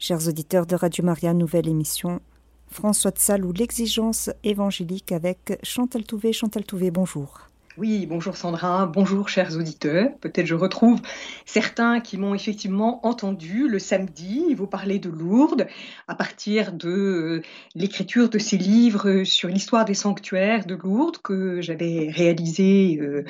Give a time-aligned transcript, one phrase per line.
[0.00, 2.20] Chers auditeurs de Radio Maria, nouvelle émission.
[2.68, 6.32] François de Sales ou l'exigence évangélique avec Chantal Touvé.
[6.32, 7.40] Chantal Touvé, bonjour.
[7.78, 10.10] Oui, bonjour Sandra, bonjour chers auditeurs.
[10.20, 11.00] Peut-être je retrouve
[11.46, 15.68] certains qui m'ont effectivement entendu le samedi vous parler de Lourdes
[16.08, 17.40] à partir de
[17.76, 23.24] l'écriture de ces livres sur l'histoire des sanctuaires de Lourdes que j'avais réalisé euh,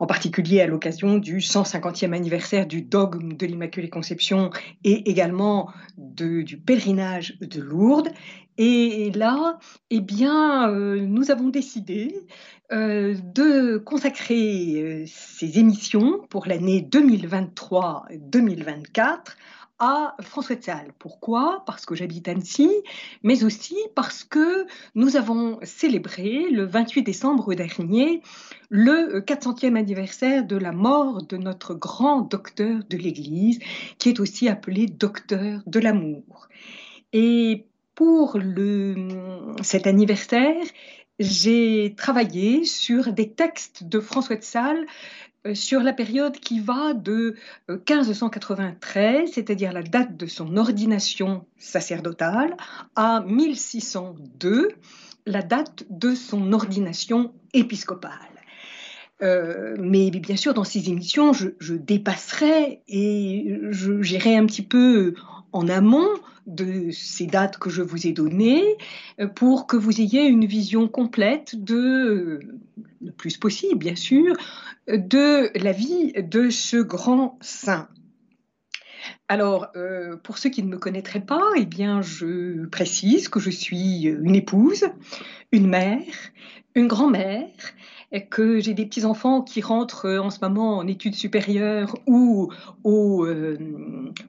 [0.00, 4.50] en particulier à l'occasion du 150e anniversaire du dogme de l'Immaculée Conception
[4.84, 8.10] et également du pèlerinage de Lourdes.
[8.56, 9.58] Et là,
[9.90, 12.24] eh bien, euh, nous avons décidé
[12.72, 19.18] euh, de consacrer euh, ces émissions pour l'année 2023-2024
[19.80, 20.92] à François de Sales.
[21.00, 21.64] Pourquoi?
[21.66, 22.70] Parce que j'habite Annecy,
[23.24, 28.22] mais aussi parce que nous avons célébré le 28 décembre dernier
[28.70, 33.58] le 400e anniversaire de la mort de notre grand docteur de l'Église,
[33.98, 36.46] qui est aussi appelé docteur de l'amour.
[37.12, 38.38] Et pour
[39.62, 40.64] cet anniversaire,
[41.18, 44.84] j'ai travaillé sur des textes de François de Sales
[45.46, 47.36] euh, sur la période qui va de
[47.68, 52.56] 1593, euh, c'est-à-dire la date de son ordination sacerdotale,
[52.96, 54.68] à 1602,
[55.26, 58.12] la date de son ordination épiscopale.
[59.22, 65.14] Euh, mais bien sûr, dans ces émissions, je, je dépasserai et j'irai un petit peu
[65.54, 66.08] en amont
[66.46, 68.76] de ces dates que je vous ai données
[69.20, 72.40] euh, pour que vous ayez une vision complète de,
[73.00, 74.36] le plus possible bien sûr,
[74.88, 77.88] de la vie de ce grand saint.
[79.28, 83.50] Alors, euh, pour ceux qui ne me connaîtraient pas, eh bien, je précise que je
[83.50, 84.84] suis une épouse,
[85.52, 86.02] une mère,
[86.74, 87.48] une grand-mère,
[88.22, 92.52] que j'ai des petits-enfants qui rentrent euh, en ce moment en études supérieures ou
[92.84, 93.58] au, euh,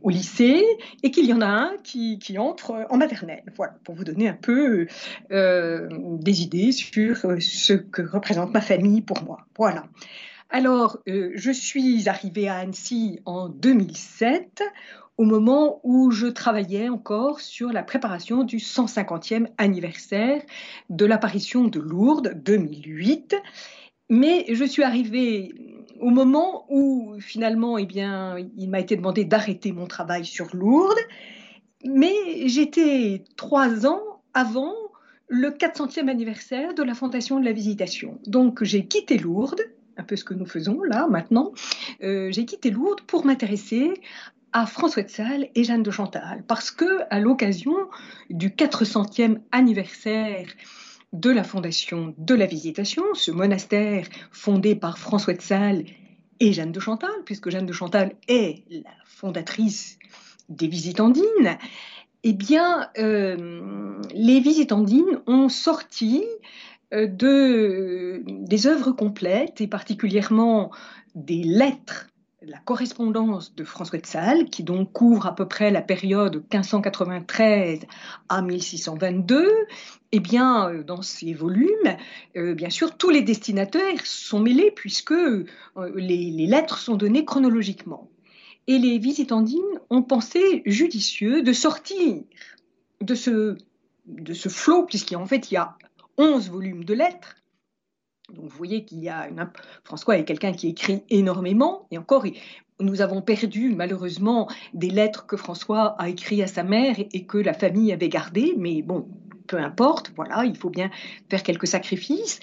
[0.05, 0.63] lycée,
[1.03, 3.43] et qu'il y en a un qui, qui, entre en maternelle.
[3.55, 4.87] Voilà, pour vous donner un peu
[5.31, 5.87] euh,
[6.19, 9.45] des idées sur ce que représente ma famille pour moi.
[9.57, 9.85] Voilà.
[10.49, 14.63] Alors, je suis arrivée à Annecy en 2007
[15.17, 20.41] au moment où je travaillais encore sur la préparation du 150e anniversaire
[20.89, 23.35] de l'apparition de Lourdes 2008.
[24.09, 25.53] Mais je suis arrivée
[25.99, 30.99] au moment où finalement, eh bien, il m'a été demandé d'arrêter mon travail sur Lourdes.
[31.85, 34.73] Mais j'étais trois ans avant
[35.27, 38.19] le 400e anniversaire de la fondation de la Visitation.
[38.27, 39.61] Donc j'ai quitté Lourdes,
[39.97, 41.51] un peu ce que nous faisons là maintenant,
[42.03, 43.93] euh, j'ai quitté Lourdes pour m'intéresser
[44.65, 47.75] François de Sales et Jeanne de Chantal, parce que à l'occasion
[48.29, 50.47] du 400e anniversaire
[51.11, 55.83] de la fondation de la Visitation, ce monastère fondé par François de Sales
[56.39, 59.99] et Jeanne de Chantal, puisque Jeanne de Chantal est la fondatrice
[60.47, 61.57] des Visitandines,
[62.23, 66.23] eh bien, euh, les Visitandines ont sorti
[66.93, 70.71] euh, de, des œuvres complètes et particulièrement
[71.13, 72.07] des lettres
[72.47, 77.79] la correspondance de François de Sales, qui donc couvre à peu près la période 1593
[78.29, 79.51] à 1622,
[80.11, 81.97] eh bien, euh, dans ces volumes,
[82.37, 85.45] euh, bien sûr, tous les destinataires sont mêlés puisque euh,
[85.95, 88.09] les, lettres sont données chronologiquement.
[88.67, 92.23] Et les visitandines ont pensé judicieux de sortir
[93.01, 93.57] de ce,
[94.07, 95.77] de ce flot, puisqu'en fait, il y a
[96.17, 97.35] 11 volumes de lettres,
[98.33, 99.49] donc vous voyez qu'il y a une...
[99.83, 102.25] François est quelqu'un qui écrit énormément, et encore,
[102.79, 107.37] nous avons perdu malheureusement des lettres que François a écrites à sa mère et que
[107.37, 109.07] la famille avait gardées, mais bon,
[109.47, 110.89] peu importe, voilà, il faut bien
[111.29, 112.39] faire quelques sacrifices.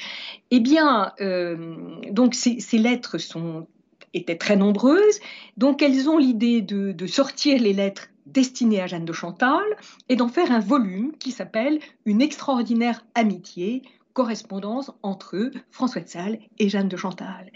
[0.50, 1.75] Eh bien, euh,
[2.10, 3.66] donc ces, lettres sont,
[4.15, 5.19] étaient très nombreuses,
[5.56, 9.65] donc elles ont l'idée de, de sortir les lettres destinées à Jeanne de Chantal
[10.09, 16.38] et d'en faire un volume qui s'appelle Une extraordinaire amitié correspondance entre François de Sales
[16.58, 17.50] et Jeanne de Chantal.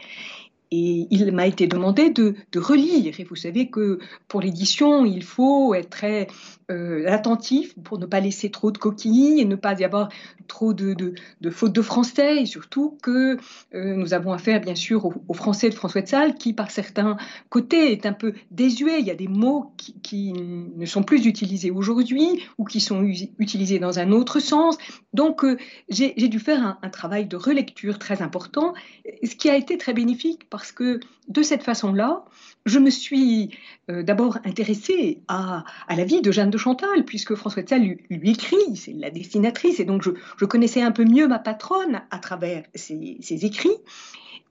[0.73, 3.21] Et il m'a été demandé de, relire.
[3.21, 6.27] Et vous savez que pour l'édition, il faut être très
[6.71, 10.09] euh, attentif pour ne pas laisser trop de coquilles et ne pas y avoir
[10.49, 11.15] trop de,
[11.51, 12.43] fautes de français.
[12.43, 13.37] Et surtout que
[13.75, 17.17] euh, nous avons affaire, bien sûr, au, français de François de Sales, qui, par certains
[17.49, 18.99] côtés, est un peu désuet.
[19.01, 19.73] Il y a des mots
[20.03, 23.03] qui, ne sont plus utilisés aujourd'hui ou qui sont
[23.39, 24.79] utilisés dans un autre sens.
[25.13, 25.57] Donc, euh,
[25.89, 28.75] j'ai dû faire un, un travail de relecture très important,
[29.23, 32.25] ce qui a été très bénéfique parce que de cette façon-là,
[32.65, 33.51] je me suis
[33.91, 35.65] euh, d'abord intéressée à,
[35.95, 39.81] la vie de Jeanne de Chantal, puisque François de Sales lui, écrit, c'est la destinatrice,
[39.81, 43.77] et donc je, connaissais un peu mieux ma patronne à travers ses, écrits.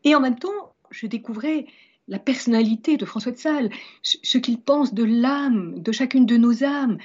[0.04, 1.66] Et en même temps, je découvrais
[2.08, 3.72] la personnalité de François de Sales,
[4.04, 7.00] ce qu'il pense de l'âme, de chacune de nos âmes.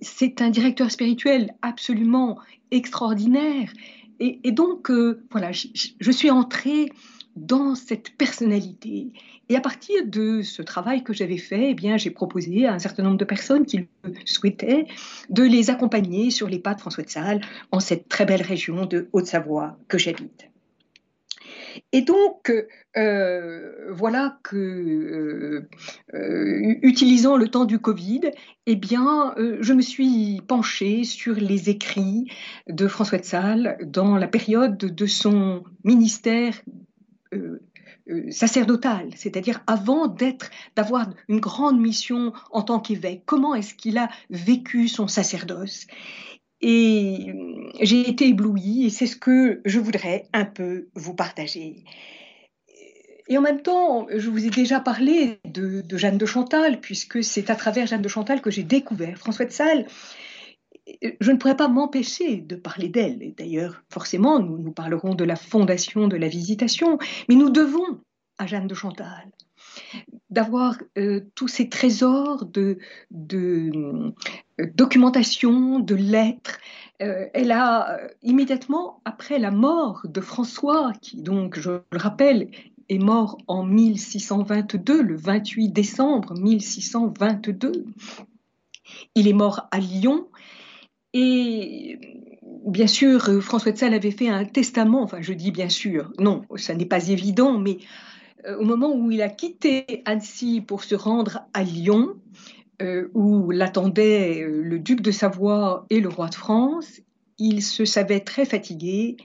[0.00, 2.38] C'est un directeur spirituel absolument
[2.70, 3.72] extraordinaire.
[4.20, 6.92] Et, donc, euh, voilà, je, suis entrée
[7.36, 9.12] dans cette personnalité.
[9.48, 12.78] Et à partir de ce travail que j'avais fait, eh bien, j'ai proposé à un
[12.78, 14.86] certain nombre de personnes qui le souhaitaient
[15.30, 17.40] de les accompagner sur les pas de François de Sales
[17.72, 20.48] en cette très belle région de Haute-Savoie que j'habite.
[21.92, 22.52] Et donc,
[22.96, 25.68] euh, voilà que, euh,
[26.14, 28.30] euh, utilisant le temps du Covid,
[28.66, 32.30] eh bien, je me suis penchée sur les écrits
[32.68, 36.54] de François de Sales dans la période de son ministère
[38.30, 43.22] sacerdotal, c'est-à-dire avant d'être, d'avoir une grande mission en tant qu'évêque.
[43.24, 45.86] Comment est-ce qu'il a vécu son sacerdoce?
[46.60, 47.32] Et
[47.80, 51.84] j'ai été éblouie et c'est ce que je voudrais un peu vous partager.
[53.28, 57.48] Et en même temps, je vous ai déjà parlé de, Jeanne de Chantal, puisque c'est
[57.48, 59.86] à travers Jeanne de Chantal que j'ai découvert François de Sales.
[61.20, 63.22] Je ne pourrais pas m'empêcher de parler d'elle.
[63.22, 66.98] Et d'ailleurs, forcément, nous, parlerons de la fondation de la visitation,
[67.28, 68.00] mais nous devons
[68.38, 69.30] à Jeanne de Chantal
[70.30, 72.78] d'avoir euh, tous ces trésors de,
[73.32, 74.12] euh,
[74.74, 76.58] documentation, de lettres.
[77.02, 82.50] Euh, elle a immédiatement après la mort de François, qui donc, je le rappelle,
[82.88, 87.86] est mort en 1622, le 28 décembre 1622.
[89.14, 90.28] Il est mort à Lyon
[91.14, 91.98] et
[92.66, 96.42] bien sûr, François de Sales avait fait un testament, enfin je dis bien sûr, non,
[96.56, 97.78] ça n'est pas évident, mais
[98.46, 102.14] euh, au moment où il a quitté Annecy pour se rendre à Lyon,
[102.82, 107.00] euh, où l'attendaient euh, le duc de Savoie et le roi de France,
[107.38, 109.16] il se savait très fatigué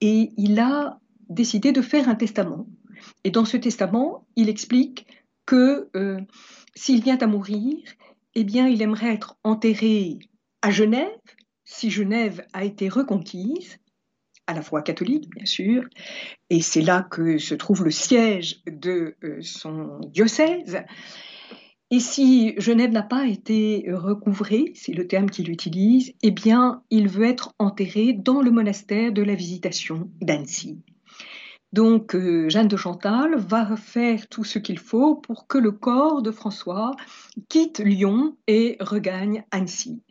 [0.00, 0.98] et il a
[1.28, 2.66] décidé de faire un testament.
[3.24, 5.06] Et dans ce testament, il explique
[5.46, 5.88] que
[6.74, 7.78] s'il vient à mourir,
[8.34, 10.18] eh bien, il aimerait être enterré
[10.62, 11.10] à Genève,
[11.64, 13.78] si Genève a été reconquise,
[14.46, 15.84] à la fois catholique, bien sûr,
[16.50, 20.82] et c'est là que se trouve le siège de euh, son diocèse.
[21.90, 27.08] Et si Genève n'a pas été recouvrée, c'est le terme qu'il utilise, eh bien, il
[27.08, 30.78] veut être enterré dans le monastère de la Visitation d'Annecy.
[31.72, 36.22] Donc, euh, Jeanne de Chantal va faire tout ce qu'il faut pour que le corps
[36.22, 36.92] de François
[37.48, 40.02] quitte Lyon et regagne Annecy.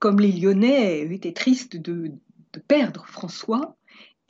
[0.00, 2.10] Comme les Lyonnais étaient tristes de
[2.66, 3.76] perdre François,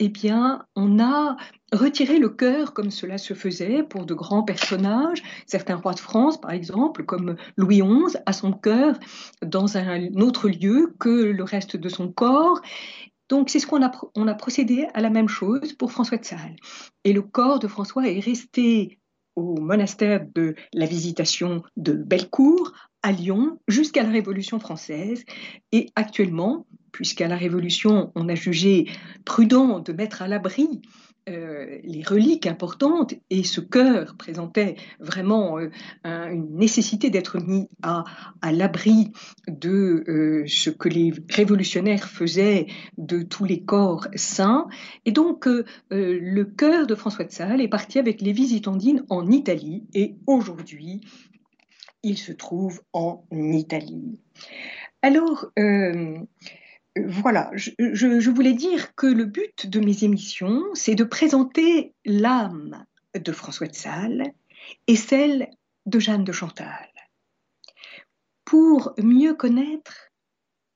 [0.03, 1.37] eh bien, on a
[1.71, 5.21] retiré le cœur comme cela se faisait pour de grands personnages.
[5.45, 8.97] Certains rois de France, par exemple, comme Louis XI, a son cœur
[9.45, 12.61] dans un autre lieu que le reste de son corps.
[13.29, 16.25] Donc, c'est ce qu'on a, on a procédé à la même chose pour François de
[16.25, 16.55] Sales.
[17.03, 18.97] Et le corps de François est resté
[19.35, 22.73] au monastère de la Visitation de Bellecour
[23.03, 25.23] à Lyon jusqu'à la Révolution française.
[25.71, 28.87] Et actuellement, puisqu'à la Révolution, on a jugé
[29.25, 30.81] prudent de mettre à l'abri
[31.29, 35.69] euh, les reliques importantes et ce cœur présentait vraiment euh,
[36.03, 38.05] une nécessité d'être mis à,
[38.51, 39.11] l'abri
[39.47, 42.65] de euh, ce que les révolutionnaires faisaient
[42.97, 44.67] de tous les corps saints.
[45.05, 45.47] Et donc
[45.91, 51.01] le cœur de François de Sales est parti avec les visitandines en Italie et aujourd'hui
[52.03, 54.19] il se trouve en Italie.
[55.01, 55.51] Alors,
[56.95, 62.85] voilà, je, voulais dire que le but de mes émissions, c'est de présenter l'âme
[63.15, 64.33] de François de Sales
[64.87, 65.49] et celle
[65.85, 66.91] de Jeanne de Chantal,
[68.45, 70.11] pour mieux connaître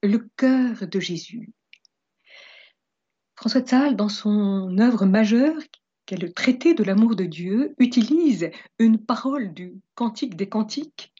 [0.03, 1.51] le cœur de Jésus.
[3.35, 5.57] François de Sales, dans son œuvre majeure,
[6.05, 11.13] qu'est le traité de l'amour de Dieu, utilise une parole du Cantique des Cantiques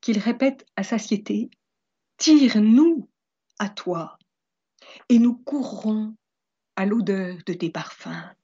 [0.00, 1.50] qu'il répète à satiété
[2.16, 3.08] Tire-nous
[3.58, 4.18] à toi,
[5.08, 6.14] et nous courrons
[6.76, 8.34] à l'odeur de tes parfums.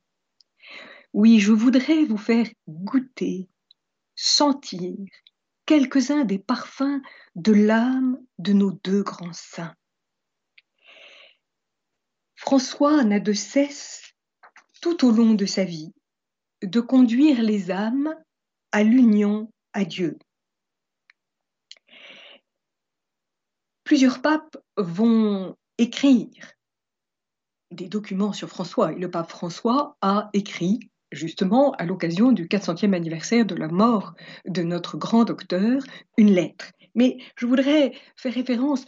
[1.13, 3.49] Oui, je voudrais vous faire goûter,
[4.15, 4.97] sentir
[5.67, 7.01] quelques-uns des parfums
[7.35, 9.75] de l'âme de nos deux grands saints.
[12.35, 14.15] François n'a de cesse,
[14.81, 15.93] tout au long de sa vie,
[16.63, 18.15] de conduire les âmes
[18.73, 20.19] à l'union à Dieu.
[23.87, 26.29] Plusieurs papes vont écrire
[27.71, 28.91] des documents sur François.
[28.91, 34.15] Le pape François a écrit, justement, à l'occasion du 400e anniversaire de la mort
[34.45, 35.85] de notre grand docteur,
[36.19, 36.73] une lettre.
[36.97, 38.85] Mais je voudrais faire référence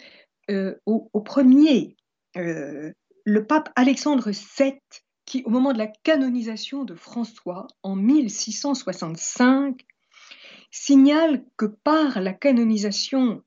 [0.50, 1.96] euh, au, premier,
[2.36, 2.92] euh,
[3.24, 4.80] le pape Alexandre VII,
[5.26, 9.80] qui, au moment de la canonisation de François en 1665,
[10.72, 13.44] signale que par la canonisation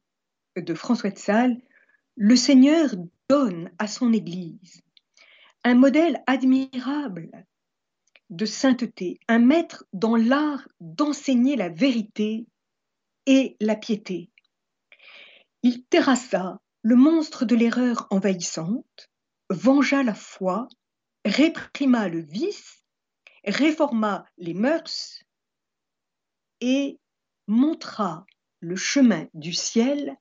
[0.56, 1.62] de François de Sales,
[2.16, 2.90] le Seigneur
[3.30, 4.82] donne à son Église
[5.64, 7.46] un modèle admirable
[8.30, 12.48] de sainteté, un maître dans l'art d'enseigner la vérité
[13.26, 14.32] et la piété.
[15.64, 19.10] Il terrassa le monstre de l'erreur envahissante,
[19.50, 20.68] vengea la foi,
[21.26, 22.84] réprima le vice,
[23.46, 25.24] réforma les mœurs
[26.62, 27.00] et
[27.48, 28.26] montra
[28.60, 30.18] le chemin du ciel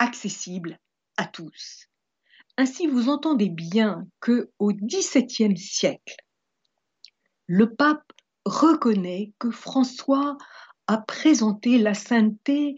[0.00, 0.80] accessible
[1.16, 1.86] à tous.
[2.56, 6.16] Ainsi, vous entendez bien que au XVIIe siècle,
[7.46, 8.12] le pape
[8.44, 10.36] reconnaît que François
[10.88, 12.74] a présenté la sainteté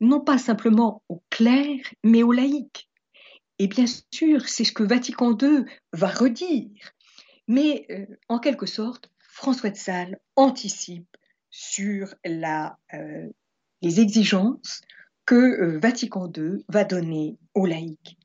[0.00, 2.88] non pas simplement aux clercs, mais aux laïcs.
[3.58, 6.70] Et bien sûr, c'est ce que Vatican II va redire.
[7.48, 11.16] Mais euh, en quelque sorte, François de Sales anticipe
[11.50, 13.28] sur euh,
[13.80, 14.82] les exigences
[15.26, 18.16] que euh, Vatican II va donner aux laïcs.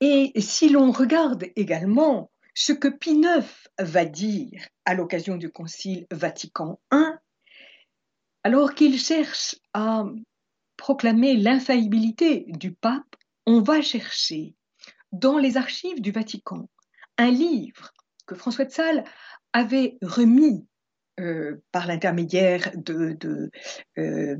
[0.00, 3.46] Et si l'on regarde également ce que Pie IX
[3.78, 6.96] va dire à l'occasion du Concile Vatican I,
[8.42, 10.04] alors qu'il cherche à
[10.76, 13.16] proclamer l'infaillibilité du pape,
[13.46, 14.56] on va chercher
[15.12, 16.68] dans les archives du Vatican
[17.18, 17.92] un livre
[18.26, 19.04] que François de Sales
[19.52, 20.66] avait remis
[21.20, 23.18] euh, par l'intermédiaire de,
[23.98, 24.36] euh,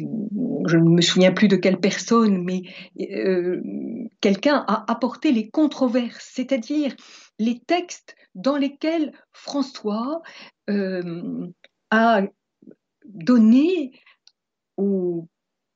[0.66, 2.62] je ne me souviens plus de quelle personne, mais
[2.98, 3.60] euh,
[4.22, 6.96] quelqu'un a apporté les controverses, c'est-à-dire
[7.38, 10.22] les textes dans lesquels François
[11.90, 12.22] a
[13.04, 13.92] donné
[14.78, 15.28] aux,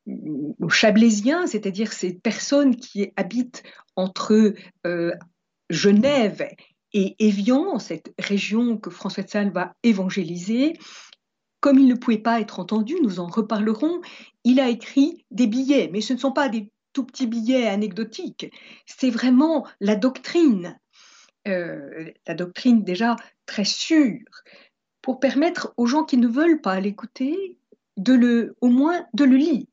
[0.06, 3.62] aux Chablaisiens, c'est-à-dire ces personnes qui habitent
[3.96, 4.54] entre
[5.68, 6.48] Genève
[6.96, 10.78] et Évian, cette région que François de Sales va évangéliser,
[11.60, 14.00] comme il ne pouvait pas être entendu, nous en reparlerons,
[14.44, 18.50] il a écrit des billets, mais ce ne sont pas des tout petits billets anecdotiques,
[18.86, 20.80] c'est vraiment la doctrine,
[21.46, 24.24] euh, la doctrine déjà très sûre,
[25.02, 27.58] pour permettre aux gens qui ne veulent pas l'écouter,
[28.62, 29.66] au moins de le lire.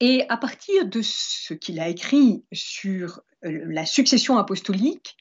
[0.00, 5.16] Et à partir de ce qu'il a écrit sur euh, la succession apostolique,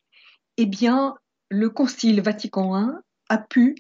[0.62, 1.16] eh bien,
[1.50, 2.92] le Concile Vatican I
[3.30, 3.76] a pu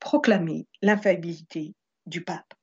[0.00, 1.74] proclamer l'infaillibilité
[2.06, 2.54] du pape.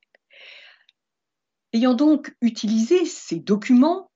[1.71, 4.11] Ayant donc utilisé ces documents,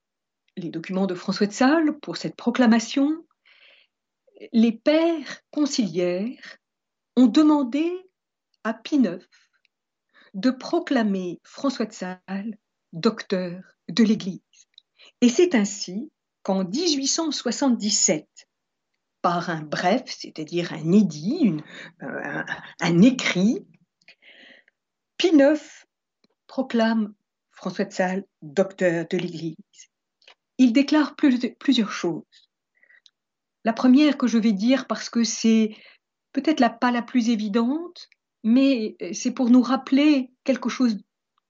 [0.57, 3.24] les documents de François de Sales, pour cette proclamation,
[4.51, 6.57] les pères conciliaires
[7.15, 7.91] ont demandé
[8.63, 9.24] à Pie IX
[10.33, 12.57] de proclamer François de Sales
[12.91, 14.41] docteur de l'Église.
[15.21, 18.27] Et c'est ainsi qu'en 1877,
[19.25, 21.55] par un bref, c'est-à-dire un édit,
[22.03, 22.44] euh,
[22.79, 23.65] un, écrit,
[25.17, 25.60] Pie IX
[26.46, 27.15] proclame
[27.50, 29.55] François de Sales docteur de l'Église.
[30.60, 32.22] Il déclare plusieurs choses.
[33.63, 35.75] La première que je vais dire parce que c'est
[36.32, 38.10] peut-être la, pas la plus évidente,
[38.44, 41.00] mais c'est pour nous rappeler quelque chose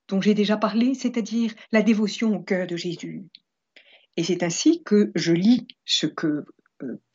[0.08, 3.26] dont j'ai déjà parlé, c'est-à-dire la dévotion au cœur de Jésus.
[4.16, 6.46] Et c'est ainsi que je lis ce que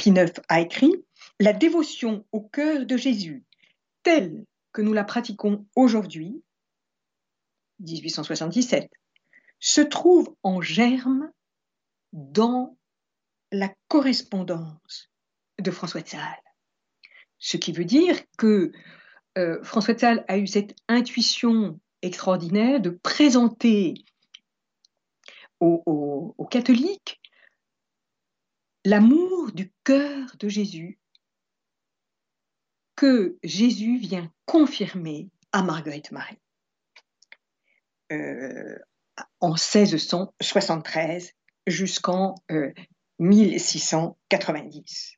[0.05, 0.93] IX a écrit,
[1.39, 3.45] la dévotion au cœur de Jésus,
[4.03, 6.43] telle que nous la pratiquons aujourd'hui,
[7.81, 8.91] 1877,
[9.59, 11.31] se trouve en germe
[12.13, 12.77] dans
[13.53, 15.11] la correspondance
[15.59, 16.43] de François de Sales.
[17.39, 18.73] Ce qui veut dire que
[19.39, 23.95] euh, François de Sales a eu cette intuition extraordinaire de présenter
[25.61, 27.20] aux catholiques
[28.85, 30.99] l'amour du cœur de Jésus
[32.97, 36.41] que Jésus vient confirmer à Marguerite Marie
[38.13, 38.79] euh,
[39.41, 41.33] en 1673
[41.67, 42.35] jusqu'en
[43.19, 45.13] 1690.
[45.13, 45.17] Euh,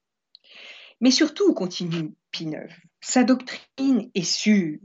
[1.01, 4.79] Mais surtout, continue Pie IX, sa doctrine est sûre.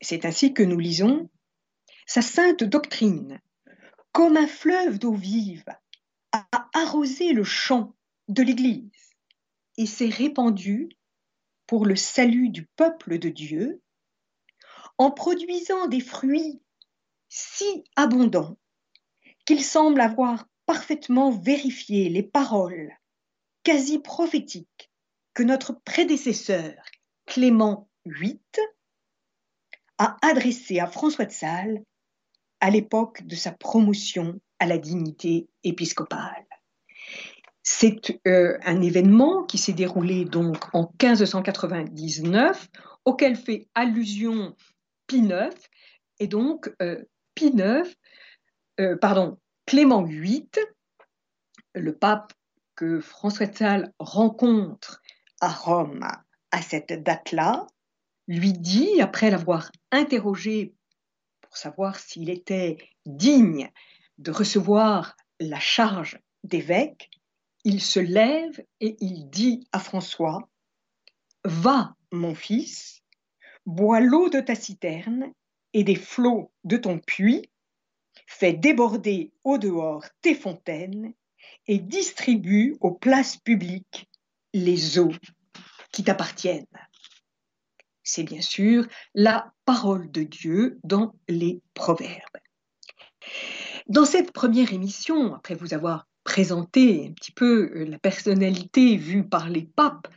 [0.00, 1.30] C'est ainsi que nous lisons
[2.06, 3.40] sa sainte doctrine,
[4.12, 5.64] comme un fleuve d'eau vive,
[6.52, 7.94] a arrosé le champ
[8.28, 9.14] de l'Église
[9.76, 10.90] et s'est répandu
[11.66, 13.82] pour le salut du peuple de Dieu
[14.98, 16.60] en produisant des fruits
[17.28, 18.56] si abondants
[19.44, 22.92] qu'il semble avoir parfaitement vérifié les paroles
[23.62, 24.90] quasi prophétiques
[25.34, 26.74] que notre prédécesseur
[27.26, 28.40] Clément VIII
[29.98, 31.82] a adressées à François de Sales
[32.60, 36.46] à l'époque de sa promotion à la dignité épiscopale.
[37.62, 42.68] C'est euh, un événement qui s'est déroulé donc en 1599,
[43.04, 44.54] auquel fait allusion
[45.06, 45.54] Pie IX,
[46.20, 47.02] et donc euh,
[47.34, 47.88] Pie IX,
[48.80, 50.48] euh, pardon, Clément VIII,
[51.74, 52.32] le pape
[52.76, 55.02] que François de Sales rencontre
[55.40, 56.06] à Rome
[56.52, 57.66] à cette date-là,
[58.28, 60.74] lui dit, après l'avoir interrogé
[61.40, 63.70] pour savoir s'il était digne
[64.18, 67.10] de recevoir la charge d'évêque,
[67.64, 70.48] il se lève et il dit à François,
[71.44, 73.02] Va, mon fils,
[73.66, 75.32] bois l'eau de ta citerne
[75.72, 77.50] et des flots de ton puits,
[78.26, 81.12] fais déborder au dehors tes fontaines
[81.66, 84.08] et distribue aux places publiques
[84.54, 85.12] les eaux
[85.92, 86.66] qui t'appartiennent.
[88.02, 92.38] C'est bien sûr la parole de Dieu dans les proverbes.
[93.88, 99.28] Dans cette première émission, après vous avoir présenté un petit peu euh, la personnalité vue
[99.28, 100.08] par les papes,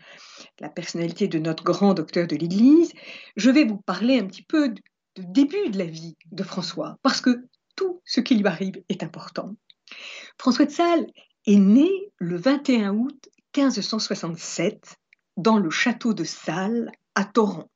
[0.60, 2.94] la personnalité de notre grand docteur de l'Église,
[3.36, 4.82] je vais vous parler un petit peu du
[5.18, 7.46] début de la vie de François, parce que
[7.76, 9.56] tout ce qui lui arrive est important.
[10.40, 11.08] François de Sales
[11.46, 14.96] est né le 21 août 1567
[15.38, 17.70] dans le château de Salles à Torrent.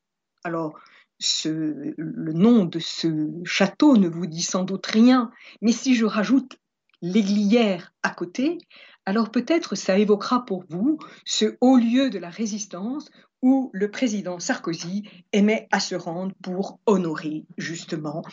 [0.43, 0.79] Alors,
[1.19, 6.57] le nom de ce château ne vous dit sans doute rien, mais si je rajoute
[7.01, 8.57] l'Aiglière à côté,
[9.05, 13.09] alors peut-être ça évoquera pour vous ce haut lieu de la résistance
[13.41, 15.03] où le président Sarkozy
[15.33, 18.23] aimait à se rendre pour honorer justement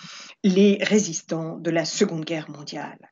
[0.45, 3.11] les résistants de la Seconde Guerre mondiale.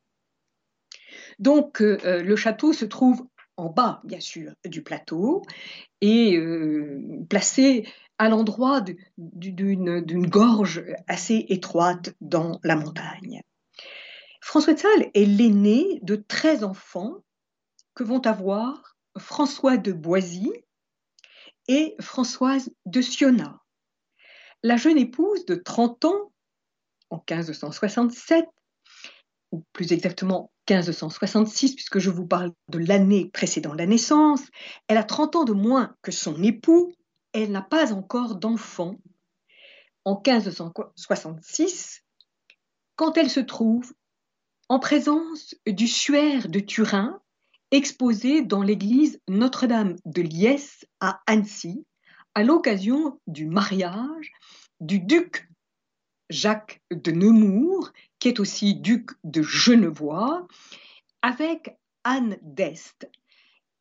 [1.41, 5.43] Donc euh, le château se trouve en bas, bien sûr, du plateau
[6.01, 8.83] et euh, placé à l'endroit
[9.17, 13.43] d'une gorge assez étroite dans la montagne.
[14.41, 17.17] François de Sales est l'aîné de 13 enfants
[17.95, 20.53] que vont avoir François de Boisy
[21.69, 23.61] et Françoise de Sionna.
[24.63, 26.33] La jeune épouse de 30 ans,
[27.11, 28.47] en 1567,
[29.53, 34.43] ou plus exactement 1566, puisque je vous parle de l'année précédant la naissance,
[34.89, 36.93] elle a 30 ans de moins que son époux,
[37.33, 38.97] elle n'a pas encore d'enfant.
[40.05, 42.03] En 1566,
[42.97, 43.93] quand elle se trouve
[44.69, 47.21] en présence du suaire de Turin,
[47.71, 51.85] exposé dans l'église Notre-Dame de Liesse à Annecy,
[52.35, 54.33] à l'occasion du mariage
[54.81, 55.49] du duc
[56.31, 60.47] Jacques de Nemours, qui est aussi duc de Genevois,
[61.23, 63.11] avec Anne d'Este,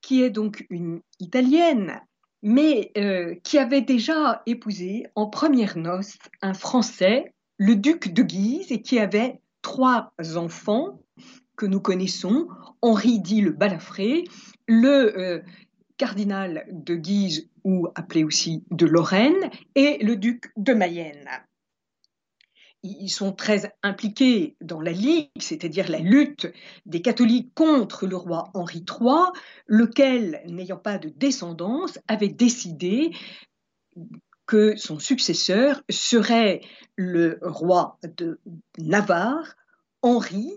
[0.01, 2.01] qui est donc une Italienne,
[2.43, 8.71] mais euh, qui avait déjà épousé en première noces un Français, le duc de Guise,
[8.71, 11.01] et qui avait trois enfants
[11.55, 12.47] que nous connaissons,
[12.81, 14.23] Henri dit le Balafré,
[14.67, 15.41] le euh,
[15.97, 21.27] cardinal de Guise, ou appelé aussi de Lorraine, et le duc de Mayenne
[22.99, 26.47] ils sont très impliqués dans la Ligue, c'est-à-dire la lutte
[26.85, 29.31] des catholiques contre le roi Henri III,
[29.67, 33.11] lequel, n'ayant pas de descendance, avait décidé
[34.45, 36.61] que son successeur serait
[36.95, 38.39] le roi de
[38.77, 39.55] Navarre,
[40.01, 40.51] Henri,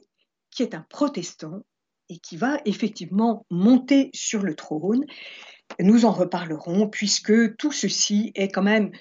[0.50, 1.62] qui est un protestant
[2.08, 5.04] et qui va effectivement monter sur le trône
[5.78, 8.32] nous en reparlerons puisque tout ceci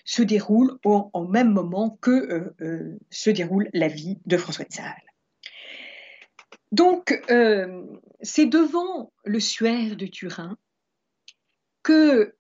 [0.06, 4.74] se déroule au, même moment que euh, euh, se déroule la vie de François de
[4.74, 4.96] Sales.
[6.72, 7.84] Donc, euh,
[8.22, 10.58] c'est devant le suaire de Turin
[11.82, 12.36] que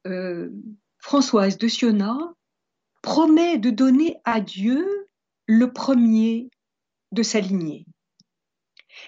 [0.99, 2.17] Françoise de Siona
[3.01, 4.85] promet de donner à Dieu
[5.47, 6.51] le premier
[7.11, 7.85] de sa lignée.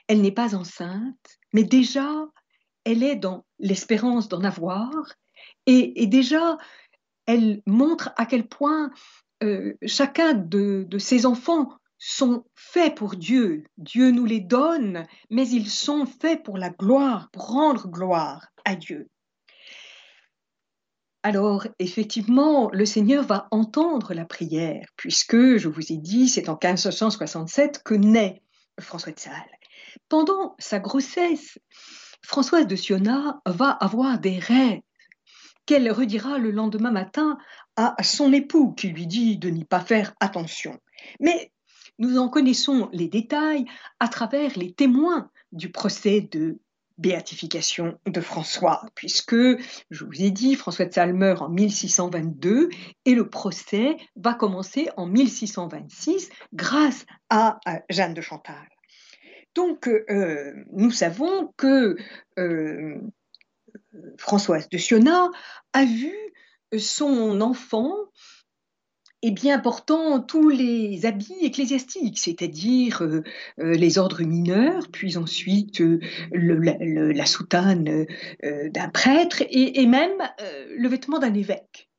[0.07, 2.25] Elle n'est pas enceinte, mais déjà
[2.84, 4.91] elle est dans l'espérance d'en avoir,
[5.67, 6.58] et, déjà,
[7.26, 8.91] elle montre à quel point
[9.44, 13.65] euh, chacun de, de ses enfants sont faits pour Dieu.
[13.78, 18.76] Dieu nous les donne, mais ils sont faits pour la gloire, pour rendre gloire à
[18.76, 19.08] Dieu.
[21.24, 26.58] Alors, effectivement, le Seigneur va entendre la prière, puisque, je vous ai dit, c'est en
[26.62, 28.41] 1567 que naît
[28.80, 29.36] François de Sales.
[30.10, 31.60] Pendant sa grossesse,
[32.23, 34.81] Françoise de Siona va avoir des rêves
[35.65, 37.38] qu'elle redira le lendemain matin
[37.75, 40.79] à son époux qui lui dit de n'y pas faire attention.
[41.19, 41.51] Mais
[41.99, 43.65] nous en connaissons les détails
[43.99, 46.60] à travers les témoins du procès de
[46.97, 52.69] béatification de François, puisque, je vous ai dit, François de Sales meurt en 1622
[53.05, 58.67] et le procès va commencer en 1626 grâce à Jeanne de Chantal.
[59.56, 61.98] Donc, euh, nous savons que
[62.40, 63.00] euh,
[64.18, 65.30] Françoise de Siona
[65.74, 66.14] a vu
[66.78, 67.94] son enfant
[69.24, 73.22] eh bien, portant tous les habits ecclésiastiques, c'est-à-dire euh,
[73.60, 75.80] les ordres mineurs, puis ensuite
[76.32, 78.08] la, soutane
[78.42, 80.18] d'un prêtre et, même
[80.76, 81.92] le vêtement d'un évêque.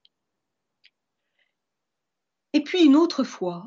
[2.54, 3.66] Et puis une autre fois,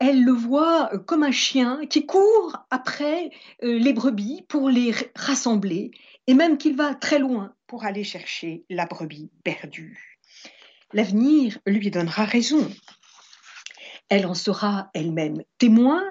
[0.00, 3.30] elle le voit comme un chien qui court après
[3.62, 5.92] les brebis pour les rassembler,
[6.26, 10.10] et même qu'il va très loin pour aller chercher la brebis perdue
[10.92, 12.68] l'avenir lui donnera raison.
[14.08, 16.02] Elle en sera elle-même témoin,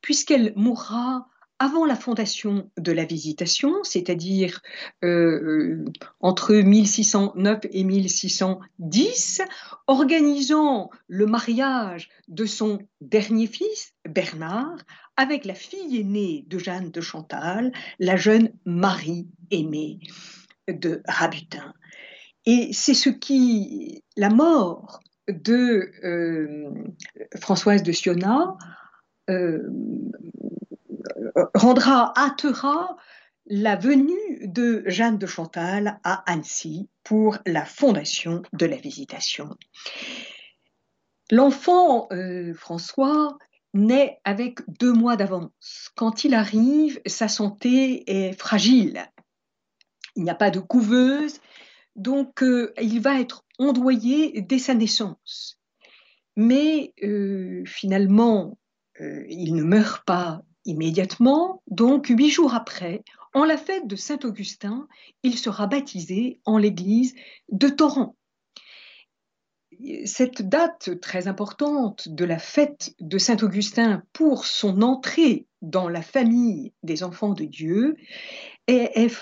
[0.00, 4.60] puisqu'elle mourra avant la fondation de la Visitation, c'est-à-dire
[5.04, 5.84] euh,
[6.20, 9.42] entre 1609 et 1610,
[9.86, 14.76] organisant le mariage de son dernier fils, Bernard,
[15.16, 20.00] avec la fille aînée de Jeanne de Chantal, la jeune Marie aimée
[20.68, 21.72] de Rabutin.
[22.44, 26.70] Et c'est ce qui, la mort de euh,
[27.40, 28.56] Françoise de Siona
[29.30, 29.68] euh,
[31.54, 32.96] rendra, hâtera
[33.46, 39.50] la venue de Jeanne de Chantal à Annecy pour la fondation de la Visitation.
[41.30, 43.38] L'enfant euh, François
[43.74, 45.90] naît avec deux mois d'avance.
[45.96, 49.06] Quand il arrive, sa santé est fragile.
[50.16, 51.40] Il n'y a pas de couveuse,
[51.96, 55.58] donc, euh, il va être ondoyé dès sa naissance.
[56.36, 58.58] Mais euh, finalement,
[59.00, 61.62] euh, il ne meurt pas immédiatement.
[61.68, 63.02] Donc, huit jours après,
[63.34, 64.88] en la fête de Saint-Augustin,
[65.22, 67.14] il sera baptisé en l'église
[67.50, 68.16] de Torrent.
[70.06, 76.72] Cette date très importante de la fête de Saint-Augustin pour son entrée dans la famille
[76.82, 77.96] des enfants de Dieu
[78.66, 79.14] est, est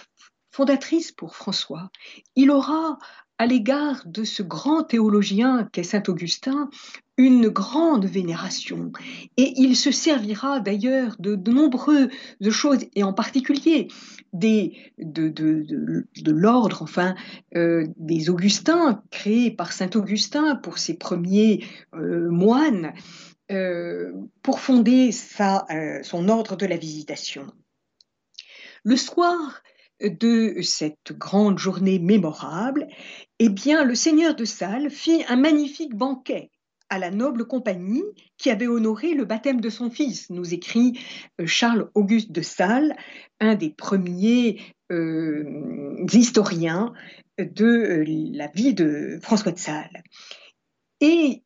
[0.52, 1.90] fondatrice pour François.
[2.36, 2.98] Il aura
[3.38, 6.70] à l'égard de ce grand théologien qu'est Saint Augustin
[7.16, 8.90] une grande vénération
[9.36, 12.08] et il se servira d'ailleurs de, de nombreuses
[12.50, 13.88] choses et en particulier
[14.32, 17.14] des, de, de, l'ordre enfin
[17.54, 22.92] euh, des Augustins créés par Saint Augustin pour ses premiers euh, moines
[23.52, 25.66] euh, pour fonder sa,
[26.02, 27.46] son ordre de la visitation.
[28.82, 29.62] Le soir,
[30.00, 32.88] de cette grande journée mémorable,
[33.38, 36.50] eh bien, le seigneur de Salles fit un magnifique banquet
[36.94, 38.04] à la noble compagnie
[38.36, 41.00] qui avait honoré le baptême de son fils, nous écrit
[41.40, 42.94] euh, Charles Auguste de Salles,
[43.40, 44.60] un des premiers
[44.92, 46.92] euh, historiens
[47.38, 50.02] de euh, la vie de François de Salles.
[51.00, 51.42] Et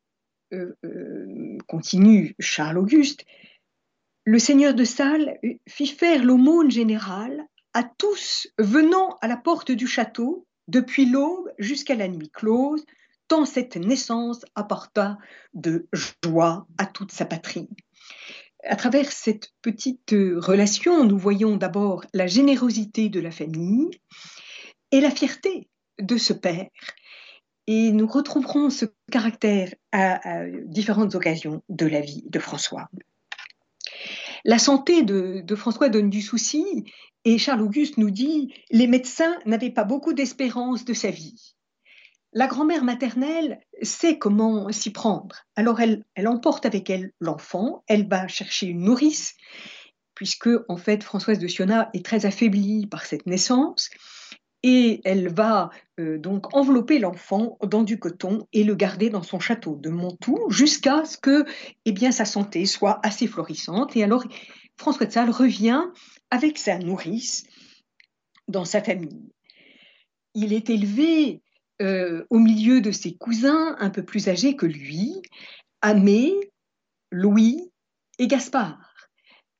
[1.66, 3.26] continue Charles Auguste,
[4.24, 7.44] le seigneur de Salles fit faire l'aumône générale
[7.78, 12.84] à tous venant à la porte du château, depuis l'aube jusqu'à la nuit close,
[13.28, 15.16] tant cette naissance apporta
[15.54, 17.68] de joie à toute sa patrie.
[18.64, 23.90] À travers cette petite relation, nous voyons d'abord la générosité de la famille
[24.90, 25.68] et la fierté
[26.00, 26.66] de ce père.
[27.68, 32.88] Et nous retrouverons ce caractère à, différentes occasions de la vie de François.
[34.44, 36.84] La santé de, de François donne du souci
[37.28, 41.56] et Charles Auguste nous dit, les médecins n'avaient pas beaucoup d'espérance de sa vie.
[42.32, 45.36] La grand-mère maternelle sait comment s'y prendre.
[45.54, 49.34] Alors elle, emporte avec elle l'enfant, elle va chercher une nourrice,
[50.14, 53.90] puisque en fait Françoise de Siona est très affaiblie par cette naissance,
[54.62, 55.68] et elle va
[56.00, 60.38] euh, donc envelopper l'enfant dans du coton et le garder dans son château de Montou
[60.48, 61.44] jusqu'à ce que
[61.84, 63.96] eh bien, sa santé soit assez florissante.
[63.96, 64.24] Et alors
[64.78, 65.82] François de Sales revient
[66.30, 67.44] avec sa nourrice
[68.46, 69.32] dans sa famille.
[70.34, 71.42] Il est élevé
[71.82, 75.14] euh, au milieu de ses cousins un peu plus âgés que lui,
[75.82, 76.32] Amé,
[77.10, 77.72] Louis
[78.18, 78.94] et Gaspard.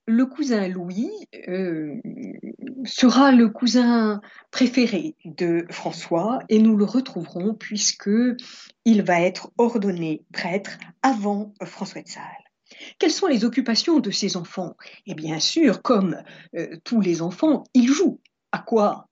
[0.06, 1.10] Le cousin Louis
[1.48, 1.94] euh,
[2.84, 8.10] sera le cousin préféré de François et nous le retrouverons puisque
[8.84, 12.47] il va être ordonné prêtre avant François de Sales.
[12.98, 14.76] Quelles sont les occupations de ces enfants?
[15.06, 16.22] Et bien sûr, comme
[16.56, 18.20] euh, tous les enfants, ils jouent.
[18.52, 19.08] À quoi?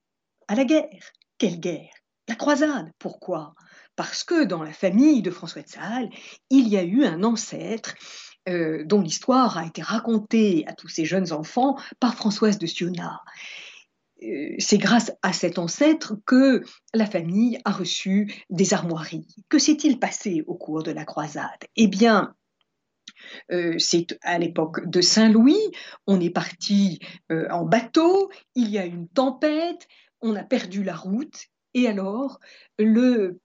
[0.48, 1.12] À la guerre.
[1.38, 1.92] Quelle guerre?
[2.28, 2.90] La croisade.
[2.98, 3.54] Pourquoi?
[3.94, 6.10] Parce que dans la famille de François de Sales,
[6.50, 7.94] il y a eu un ancêtre
[8.48, 13.22] euh, dont l'histoire a été racontée à tous ces jeunes enfants par Françoise de Siona.
[14.22, 16.62] Euh, c'est grâce à cet ancêtre que
[16.94, 19.26] la famille a reçu des armoiries.
[19.48, 21.64] Que s'est-il passé au cours de la croisade?
[21.76, 22.34] Eh bien,
[23.52, 25.60] euh, c'est à l'époque de Saint-Louis,
[26.06, 27.00] on est parti
[27.30, 29.88] euh, en bateau, il y a une tempête,
[30.20, 32.40] on a perdu la route, et alors
[32.78, 33.40] le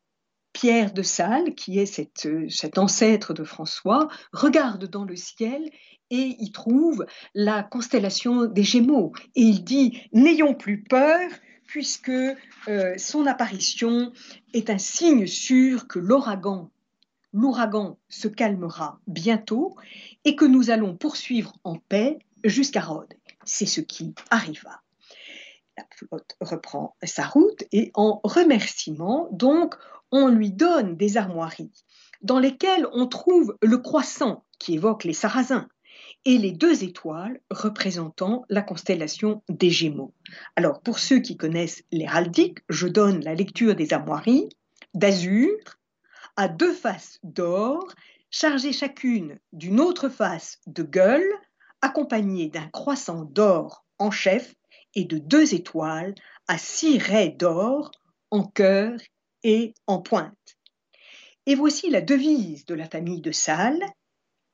[0.53, 5.69] Pierre de Salles, qui est cet ancêtre de François, regarde dans le ciel
[6.09, 9.13] et y trouve la constellation des Gémeaux.
[9.35, 11.29] Et il dit N'ayons plus peur,
[11.65, 12.11] puisque
[12.67, 14.11] euh, son apparition
[14.53, 16.69] est un signe sûr que l'ouragan,
[17.33, 19.75] l'ouragan se calmera bientôt
[20.25, 23.13] et que nous allons poursuivre en paix jusqu'à Rhodes.
[23.45, 24.81] C'est ce qui arriva.
[25.77, 29.75] La flotte reprend sa route et en remerciement, donc,
[30.11, 31.71] on lui donne des armoiries
[32.21, 35.67] dans lesquelles on trouve le croissant qui évoque les Sarrasins,
[36.25, 40.13] et les deux étoiles représentant la constellation des Gémeaux.
[40.55, 44.49] Alors, pour ceux qui connaissent l'héraldique, je donne la lecture des armoiries
[44.93, 45.49] d'azur
[46.35, 47.93] à deux faces d'or,
[48.29, 51.31] chargées chacune d'une autre face de gueule,
[51.81, 54.55] accompagnées d'un croissant d'or en chef
[54.95, 56.15] et de deux étoiles
[56.47, 57.91] à six raies d'or
[58.29, 58.99] en cœur
[59.43, 60.57] et en pointe.
[61.45, 63.83] Et voici la devise de la famille de Salles,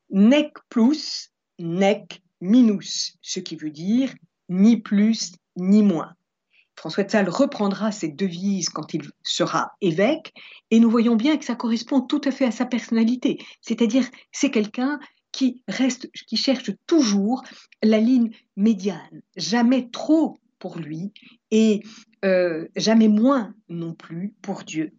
[0.09, 4.13] nec plus nec minus, ce qui veut dire
[4.49, 6.13] ni plus ni moins.
[6.77, 10.33] François de Sales reprendra cette devise quand il sera évêque,
[10.69, 13.39] et nous voyons bien que ça correspond tout à fait à sa personnalité.
[13.61, 14.99] C'est-à-dire, c'est quelqu'un
[15.31, 17.43] qui reste, qui cherche toujours
[17.83, 21.11] la ligne médiane, jamais trop pour lui
[21.51, 21.81] et
[22.25, 24.93] euh, jamais moins non plus pour Dieu.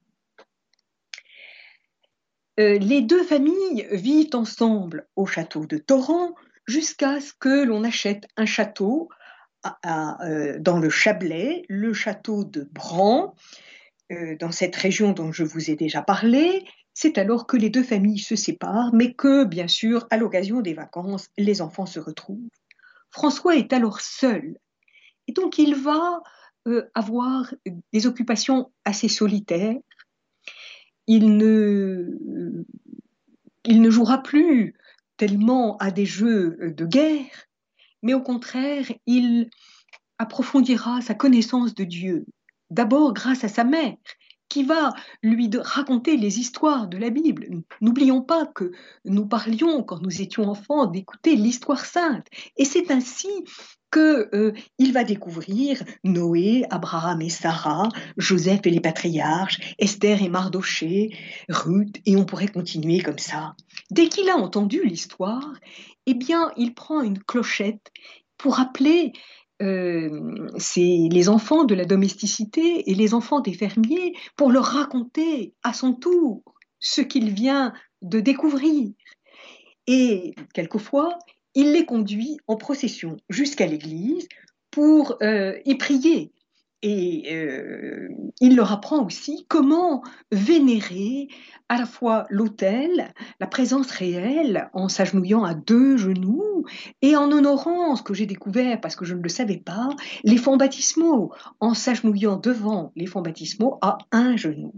[2.58, 6.34] Euh, les deux familles vivent ensemble au château de Torrent
[6.66, 9.08] jusqu'à ce que l'on achète un château
[10.24, 13.34] euh, dans le Chablais, le château de Bran,
[14.12, 16.64] euh, dans cette région dont je vous ai déjà parlé.
[16.94, 20.74] C'est alors que les deux familles se séparent, mais que, bien sûr, à l'occasion des
[20.74, 22.50] vacances, les enfants se retrouvent.
[23.10, 24.58] François est alors seul,
[25.26, 26.22] et donc il va
[26.66, 27.52] euh, avoir
[27.92, 29.76] des occupations assez solitaires.
[31.06, 32.18] Il ne,
[33.64, 34.74] il ne jouera plus
[35.16, 37.47] tellement à des jeux de guerre,
[38.02, 39.50] mais au contraire, il
[40.18, 42.26] approfondira sa connaissance de Dieu,
[42.70, 43.94] d'abord grâce à sa mère,
[44.48, 47.48] qui va lui raconter les histoires de la Bible.
[47.80, 48.72] N'oublions pas que
[49.04, 52.26] nous parlions, quand nous étions enfants, d'écouter l'histoire sainte.
[52.56, 53.28] Et c'est ainsi
[53.90, 54.52] qu'il euh,
[54.92, 61.16] va découvrir Noé, Abraham et Sarah, Joseph et les patriarches, Esther et Mardoché,
[61.48, 63.54] Ruth, et on pourrait continuer comme ça.
[63.90, 65.54] Dès qu'il a entendu l'histoire,
[66.06, 67.90] eh bien, il prend une clochette
[68.36, 69.12] pour appeler
[69.60, 75.72] euh, les enfants de la domesticité et les enfants des fermiers pour leur raconter à
[75.72, 76.42] son tour
[76.78, 77.72] ce qu'il vient
[78.02, 78.90] de découvrir.
[79.88, 81.18] Et quelquefois,
[81.54, 84.28] il les conduit en procession jusqu'à l'église
[84.70, 86.32] pour euh, y prier.
[86.80, 88.08] Et euh,
[88.40, 91.26] il leur apprend aussi comment vénérer
[91.68, 96.64] à la fois l'autel, la présence réelle, en s'agenouillant à deux genoux,
[97.02, 99.88] et en honorant ce que j'ai découvert parce que je ne le savais pas,
[100.22, 104.72] les fonds baptismaux, en s'agenouillant devant les fonds baptismaux à un genou.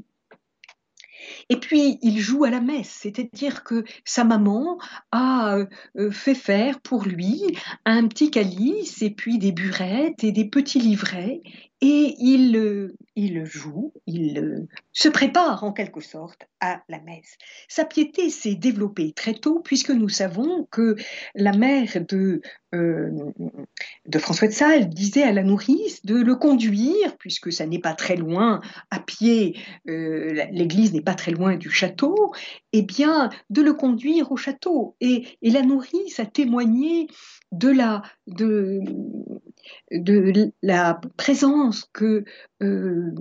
[1.50, 4.78] Et puis, il joue à la messe, c'est-à-dire que sa maman
[5.10, 5.56] a
[5.96, 7.42] euh, fait faire pour lui
[7.84, 11.42] un petit calice et puis des burettes et des petits livrets.
[11.82, 12.94] Et il, euh,
[13.44, 17.38] joue, il euh, se prépare en quelque sorte à la messe.
[17.68, 20.96] Sa piété s'est développée très tôt puisque nous savons que
[21.34, 22.42] la mère de,
[22.74, 23.32] euh,
[24.04, 27.94] de François de Sales disait à la nourrice de le conduire, puisque ça n'est pas
[27.94, 32.34] très loin à pied, l'église n'est pas très loin du château,
[32.74, 34.96] eh bien de le conduire au château.
[35.00, 37.08] Et, et la nourrice a témoigné
[37.52, 38.80] de la, de,
[40.62, 42.24] la présence que
[42.62, 43.14] euh,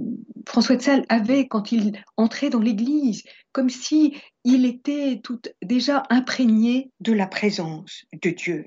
[0.48, 6.04] François de Sales avait quand il entrait dans l'Église, comme si il était tout déjà
[6.10, 8.66] imprégné de la présence de Dieu.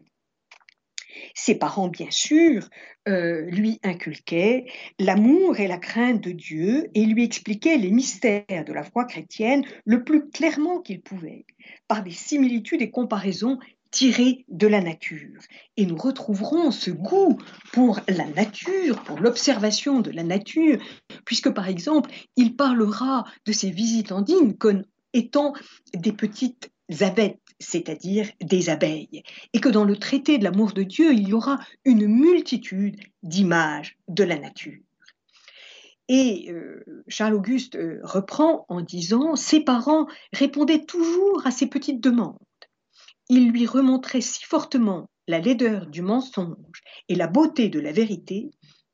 [1.35, 2.69] Ses parents, bien sûr,
[3.09, 4.67] euh, lui inculquaient
[4.99, 9.65] l'amour et la crainte de Dieu et lui expliquaient les mystères de la foi chrétienne
[9.85, 11.45] le plus clairement qu'ils pouvaient,
[11.89, 13.59] par des similitudes et comparaisons
[13.93, 15.39] tiré de la nature.
[15.77, 17.39] Et nous retrouverons ce goût
[17.73, 20.79] pour la nature, pour l'observation de la nature,
[21.25, 25.53] puisque par exemple, il parlera de ses visitandines comme étant
[25.95, 31.13] des petites abeilles, c'est-à-dire des abeilles, et que dans le traité de l'amour de Dieu,
[31.13, 34.81] il y aura une multitude d'images de la nature.
[36.09, 42.01] Et euh, Charles Auguste euh, reprend en disant, ses parents répondaient toujours à ces petites
[42.01, 42.39] demandes
[43.29, 48.51] il lui remontrait si fortement la laideur du mensonge et la beauté de la vérité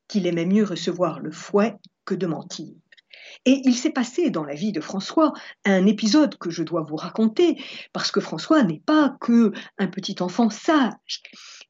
[0.07, 2.73] qu'il aimait mieux recevoir le fouet que de mentir.
[3.45, 5.33] Et il s'est passé dans la vie de François
[5.65, 7.61] un épisode que je dois vous raconter,
[7.93, 11.21] parce que François n'est pas que un petit enfant sage.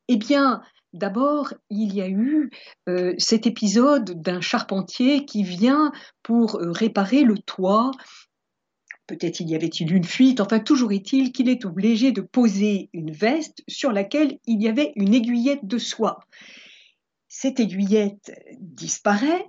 [0.08, 0.62] Eh bien,
[0.94, 2.50] D'abord, il y a eu
[2.88, 5.92] euh, cet épisode d'un charpentier qui vient
[6.24, 7.92] pour euh, réparer le toit.
[9.10, 13.64] Peut-être y avait-il une fuite, enfin toujours est-il qu'il est obligé de poser une veste
[13.68, 16.20] sur laquelle il y avait une aiguillette de soie.
[17.28, 19.48] Cette aiguillette disparaît,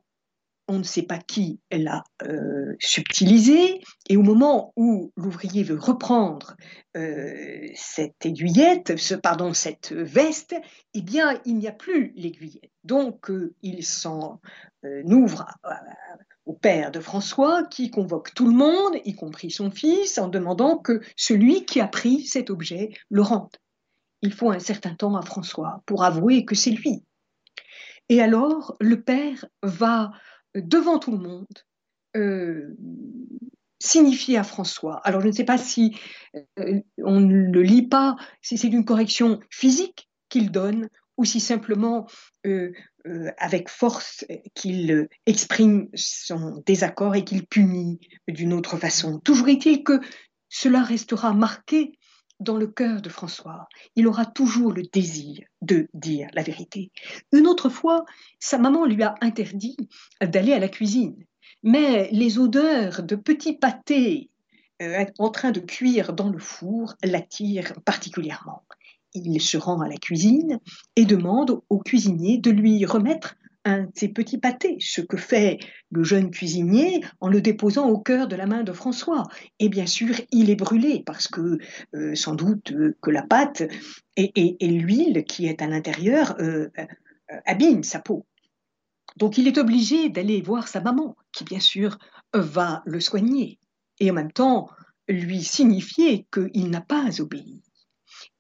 [0.66, 6.56] on ne sait pas qui l'a euh, subtilisée, et au moment où l'ouvrier veut reprendre
[6.96, 10.54] euh, cette aiguillette, ce, pardon, cette veste,
[10.94, 12.70] eh bien, il n'y a plus l'aiguillette.
[12.84, 14.40] Donc, euh, il s'en
[15.04, 15.44] ouvre
[16.50, 20.78] au père de François, qui convoque tout le monde, y compris son fils, en demandant
[20.78, 23.54] que celui qui a pris cet objet le rende.
[24.20, 27.04] Il faut un certain temps à François pour avouer que c'est lui.
[28.08, 30.10] Et alors, le père va
[30.56, 31.46] devant tout le monde,
[32.16, 32.76] euh,
[33.78, 35.00] signifier à François.
[35.04, 35.96] Alors je ne sais pas si
[36.58, 40.88] euh, on ne le lit pas, si c'est une correction physique qu'il donne
[41.20, 42.06] ou si simplement
[42.46, 42.72] euh,
[43.36, 49.18] avec force qu'il exprime son désaccord et qu'il punit d'une autre façon.
[49.18, 50.00] Toujours est-il que
[50.48, 51.98] cela restera marqué
[52.40, 53.68] dans le cœur de François.
[53.96, 56.90] Il aura toujours le désir de dire la vérité.
[57.32, 58.06] Une autre fois,
[58.38, 59.76] sa maman lui a interdit
[60.22, 61.22] d'aller à la cuisine.
[61.62, 64.30] Mais les odeurs de petits pâtés
[64.80, 68.64] euh, en train de cuire dans le four l'attirent particulièrement.
[69.14, 70.60] Il se rend à la cuisine
[70.96, 75.58] et demande au cuisinier de lui remettre un de ces petits pâtés, ce que fait
[75.90, 79.24] le jeune cuisinier en le déposant au cœur de la main de François.
[79.58, 81.58] Et bien sûr, il est brûlé parce que
[81.94, 83.62] euh, sans doute euh, que la pâte
[84.16, 86.68] et, l'huile qui est à l'intérieur euh,
[87.46, 88.26] abîment sa peau.
[89.16, 91.98] Donc il est obligé d'aller voir sa maman, qui bien sûr
[92.32, 93.58] va le soigner,
[93.98, 94.68] et en même temps
[95.08, 97.62] lui signifier qu'il n'a pas obéi.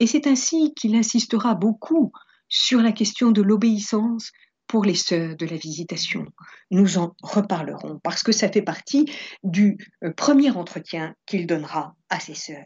[0.00, 2.10] Et c'est ainsi qu'il insistera beaucoup
[2.48, 4.32] sur la question de l'obéissance
[4.66, 6.26] pour les sœurs de la visitation.
[6.70, 9.06] Nous en reparlerons parce que ça fait partie
[9.42, 12.64] du euh, premier entretien qu'il donnera à ses sœurs.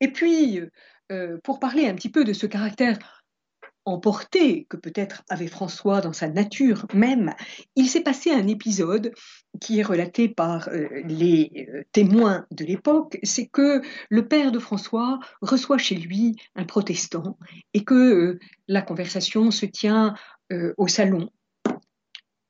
[0.00, 0.60] Et puis,
[1.12, 3.19] euh, pour parler un petit peu de ce caractère
[3.84, 7.34] emporté que peut-être avait François dans sa nature même,
[7.76, 9.12] il s'est passé un épisode
[9.60, 15.18] qui est relaté par euh, les témoins de l'époque, c'est que le père de François
[15.42, 17.38] reçoit chez lui un protestant
[17.74, 18.38] et que
[18.68, 20.14] la conversation se tient
[20.52, 21.30] euh, au salon,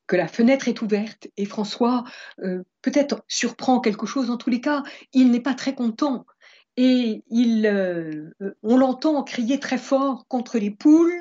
[0.06, 2.02] que la fenêtre est ouverte et François
[2.42, 4.30] euh, peut-être surprend quelque chose.
[4.30, 6.24] En tous les cas, il n'est pas très content
[6.76, 8.30] et il, euh,
[8.62, 11.20] on l'entend crier très fort contre les poules,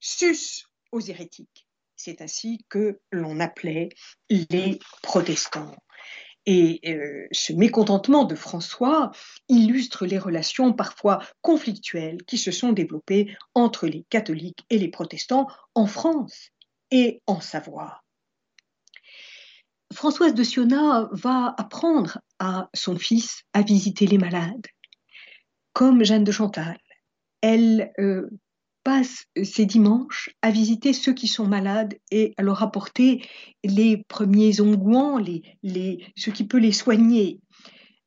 [0.00, 1.66] sus aux hérétiques.
[1.96, 3.88] C'est ainsi que l'on appelait
[4.30, 5.74] les protestants.
[6.48, 6.80] Et
[7.32, 9.10] ce mécontentement de François
[9.48, 15.48] illustre les relations parfois conflictuelles qui se sont développées entre les catholiques et les protestants
[15.74, 16.50] en France
[16.92, 18.04] et en Savoie.
[19.92, 24.66] Françoise de Siona va apprendre à son fils à visiter les malades,
[25.76, 26.78] comme Jeanne de Chantal.
[27.42, 28.30] Elle euh,
[28.82, 33.22] passe ces dimanches à visiter ceux qui sont malades et à leur apporter
[33.62, 37.40] les premiers onguents, les, les, ce qui peut les soigner.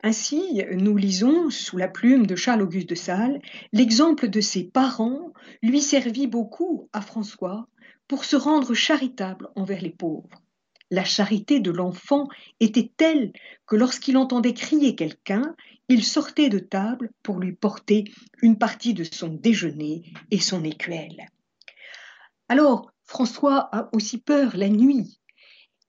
[0.02, 3.40] Ainsi, nous lisons, sous la plume de Charles-Auguste de Sales,
[3.72, 7.68] l'exemple de ses parents lui servit beaucoup à François
[8.08, 10.42] pour se rendre charitable envers les pauvres.
[10.90, 12.30] La charité de l'enfant
[12.60, 13.32] était telle
[13.68, 15.56] que lorsqu'il entendait crier quelqu'un,
[15.90, 18.06] il sortait de table pour lui porter
[18.42, 21.26] une partie de son déjeuner et son écuelle.
[22.48, 25.20] Alors, François a aussi peur la nuit.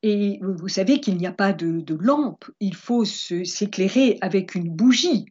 [0.02, 5.26] Et vous savez qu'il n'y a pas de, lampe, il faut s'éclairer avec une bougie.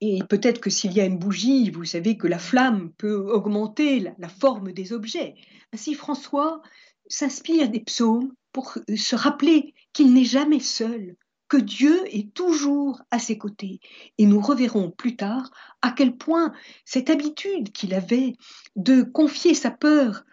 [0.00, 4.00] Et peut-être que s'il y a une bougie, vous savez que la flamme peut augmenter
[4.00, 5.34] la, la forme des objets.
[5.72, 6.62] Ainsi, François
[7.08, 11.16] s'inspire des psaumes pour se rappeler qu'il n'est jamais seul,
[11.48, 13.80] que Dieu est toujours à ses côtés.
[14.18, 15.50] Et nous reverrons plus tard
[15.82, 16.52] à quel point
[16.84, 18.34] cette habitude qu'il avait
[18.74, 20.24] de confier sa peur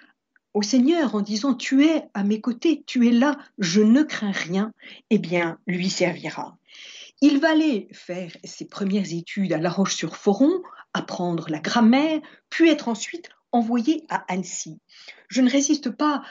[0.53, 4.31] au Seigneur en disant Tu es à mes côtés, tu es là, je ne crains
[4.31, 4.71] rien,
[5.09, 6.57] eh bien, lui servira.
[7.21, 10.61] Il va aller faire ses premières études à La Roche-sur-Foron,
[10.93, 12.19] apprendre la grammaire,
[12.49, 14.79] puis être ensuite envoyé à Annecy.
[15.29, 16.23] Je ne résiste pas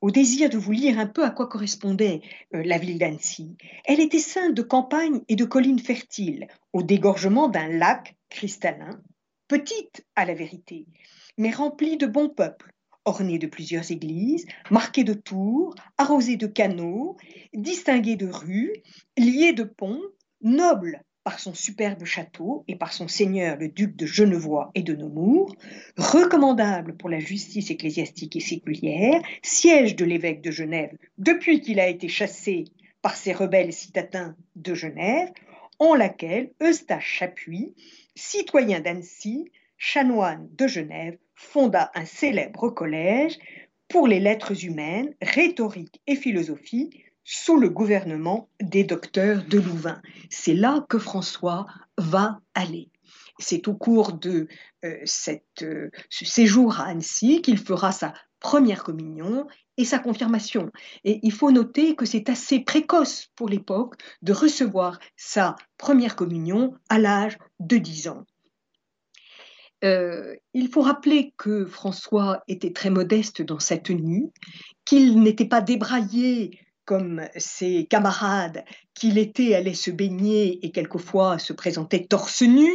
[0.00, 2.20] au désir de vous lire un peu à quoi correspondait
[2.54, 3.56] euh, la ville d'Annecy.
[3.84, 9.00] Elle était ceinte de campagnes et de collines fertiles, au dégorgement d'un lac cristallin,
[9.48, 10.86] petite à la vérité,
[11.38, 12.72] mais remplie de bons peuples,
[13.04, 17.16] orné de plusieurs églises, marqué de tours, arrosé de canaux,
[17.52, 18.72] distingué de rues,
[19.16, 20.02] lié de ponts,
[20.40, 24.94] noble par son superbe château et par son seigneur le duc de Genevois et de
[24.94, 25.56] Nemours,
[25.96, 31.88] recommandable pour la justice ecclésiastique et séculière, siège de l'évêque de Genève depuis qu'il a
[31.88, 32.64] été chassé
[33.00, 35.30] par ses rebelles citatins de Genève,
[35.78, 37.74] en laquelle Eustache Chapuis,
[38.14, 43.38] citoyen d'Annecy, chanoine de Genève, fonda un célèbre collège
[43.88, 50.00] pour les lettres humaines, rhétorique et philosophie sous le gouvernement des docteurs de Louvain.
[50.30, 51.66] C'est là que François
[51.96, 52.90] va aller.
[53.38, 54.46] C'est au cours de
[54.84, 55.04] euh,
[55.62, 59.46] euh, ce séjour à Annecy qu'il fera sa première communion
[59.76, 60.70] et sa confirmation.
[61.02, 66.74] Et il faut noter que c'est assez précoce pour l'époque de recevoir sa première communion
[66.90, 68.24] à l'âge de 10 ans.
[69.82, 74.30] Euh, il faut rappeler que François était très modeste dans sa tenue,
[74.84, 78.64] qu'il n'était pas débraillé comme ses camarades,
[78.94, 82.70] qu'il était allé se baigner et quelquefois se présentait torse nu.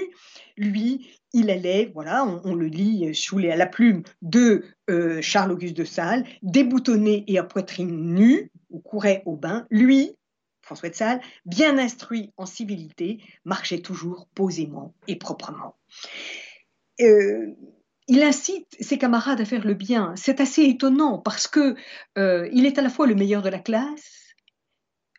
[0.57, 5.77] Lui, il allait, voilà, on, le lit sous les, à la plume de euh, Charles-Auguste
[5.77, 9.67] de Sales, déboutonné et à poitrine nue, ou courait au bain.
[9.69, 10.11] Lui,
[10.61, 15.75] François de Sales, bien instruit en civilité, marchait toujours posément et proprement.
[17.01, 17.55] Euh,
[18.09, 20.13] il incite ses camarades à faire le bien.
[20.15, 21.75] C'est assez étonnant parce que
[22.17, 24.33] euh, il est à la fois le meilleur de la classe.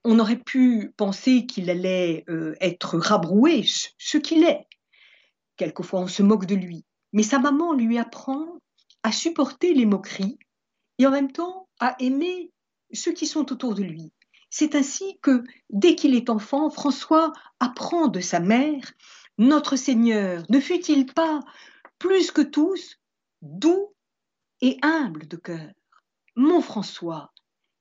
[0.03, 3.65] On aurait pu penser qu'il allait euh, être rabroué,
[3.97, 4.67] ce qu'il est.
[5.57, 6.85] Quelquefois, on se moque de lui.
[7.13, 8.59] Mais sa maman lui apprend
[9.05, 10.39] à supporter les moqueries
[10.99, 12.51] et en même temps à aimer
[12.93, 14.13] ceux qui sont autour de lui.
[14.51, 18.93] C'est ainsi que, dès qu'il est enfant, François apprend de sa mère
[19.39, 21.41] Notre Seigneur ne fut-il pas
[22.01, 22.99] plus que tous,
[23.43, 23.95] doux
[24.61, 25.71] et humble de cœur.
[26.35, 27.33] Mon François,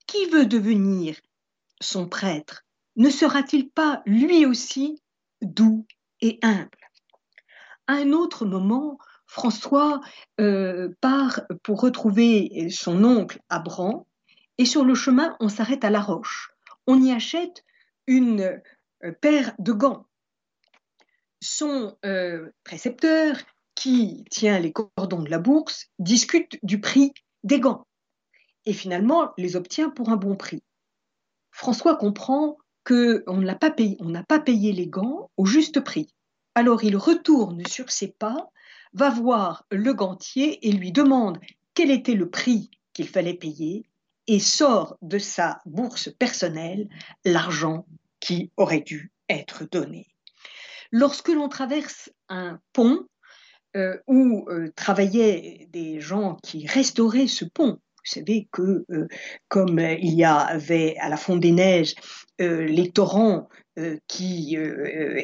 [0.06, 1.16] qui veut devenir
[1.82, 2.66] son prêtre,
[2.98, 5.02] ne sera-t-il pas lui aussi
[5.42, 5.88] doux
[6.22, 6.70] et humble?
[7.88, 10.02] À un autre moment, François
[10.40, 14.06] euh, part pour retrouver son oncle à Bran,
[14.58, 16.52] et sur le chemin, on s'arrête à La Roche.
[16.88, 17.64] On y achète
[18.06, 18.62] une
[19.06, 20.06] euh, paire de gants.
[21.42, 23.38] Son euh, précepteur
[23.80, 27.14] qui tient les cordons de la bourse discute du prix
[27.46, 27.88] des gants
[28.66, 30.62] et finalement les obtient pour un bon prix.
[31.52, 36.14] François comprend qu'on n'a pas, payé, pas payé les gants au juste prix.
[36.56, 38.50] Alors il retourne sur ses pas,
[38.92, 41.40] va voir le gantier et lui demande
[41.74, 43.86] quel était le prix qu'il fallait payer
[44.28, 46.90] et sort de sa bourse personnelle
[47.24, 47.86] l'argent
[48.20, 50.08] qui aurait dû être donné.
[50.92, 53.08] Lorsque l'on traverse un pont,
[53.76, 57.74] euh, où euh, travaillaient des gens qui restauraient ce pont.
[57.74, 59.08] Vous savez que euh,
[59.48, 61.94] comme il y avait à la fonte des neiges
[62.40, 63.50] les torrents
[64.08, 64.58] qui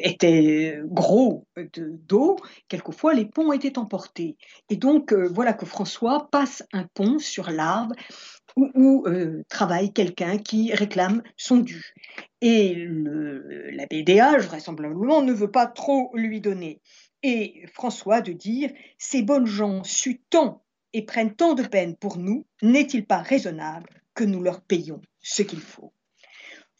[0.02, 2.36] étaient gros d'eau,
[2.68, 4.36] quelquefois les ponts étaient emportés.
[4.68, 7.94] Et donc voilà que François passe un pont sur l'arbre
[8.54, 9.06] où,
[9.48, 11.94] travaille quelqu'un qui réclame son dû.
[12.42, 16.82] Et le, la BDA, vraisemblablement, ne veut pas trop lui donner
[17.22, 22.18] et François de dire Ces bonnes gens suent tant et prennent tant de peine pour
[22.18, 25.92] nous, n'est-il pas raisonnable que nous leur payions ce qu'il faut?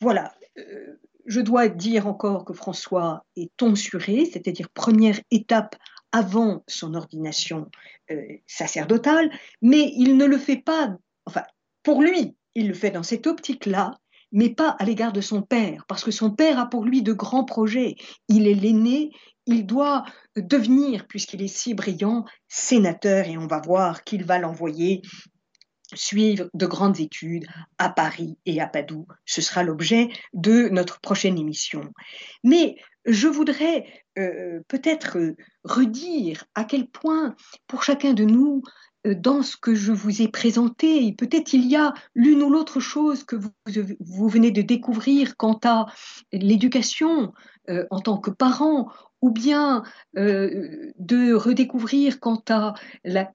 [0.01, 5.77] Voilà, euh, je dois dire encore que François est tonsuré, c'est-à-dire première étape
[6.13, 7.71] avant son ordination
[8.11, 9.31] euh, sacerdotale,
[9.61, 11.43] mais il ne le fait pas, enfin,
[11.83, 13.93] pour lui, il le fait dans cette optique-là,
[14.33, 17.13] mais pas à l'égard de son père, parce que son père a pour lui de
[17.13, 17.97] grands projets.
[18.29, 19.11] Il est l'aîné,
[19.47, 20.05] il doit
[20.37, 25.03] devenir, puisqu'il est si brillant, sénateur et on va voir qu'il va l'envoyer
[25.95, 27.47] suivre de grandes études
[27.79, 29.07] à Paris et à Padoue.
[29.25, 31.93] Ce sera l'objet de notre prochaine émission.
[32.43, 33.87] Mais je voudrais
[34.19, 35.17] euh, peut-être
[35.65, 37.37] redire à quel point,
[37.69, 38.63] pour chacun de nous,
[39.07, 42.81] euh, dans ce que je vous ai présenté, peut-être il y a l'une ou l'autre
[42.81, 45.87] chose que vous, venez de découvrir quant à
[46.33, 47.33] l'éducation
[47.69, 48.91] euh, en tant que parent
[49.27, 49.83] ou bien
[50.17, 52.75] euh, de redécouvrir quant à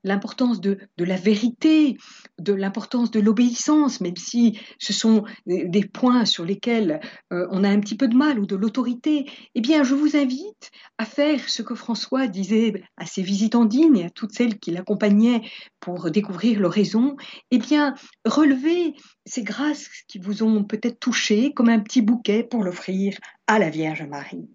[0.05, 1.97] l'importance de, la vérité,
[2.39, 7.01] de l'importance de l'obéissance, même si ce sont des points sur lesquels
[7.33, 10.15] euh, on a un petit peu de mal, ou de l'autorité, eh bien, je vous
[10.15, 14.71] invite à faire ce que François disait à ses visitandines et à toutes celles qui
[14.71, 15.41] l'accompagnaient
[15.81, 17.17] pour découvrir l'oraison,
[17.51, 18.93] eh bien, relever
[19.25, 23.17] ces grâces qui vous ont peut-être touché comme un petit bouquet pour l'offrir
[23.47, 24.47] à la Vierge Marie.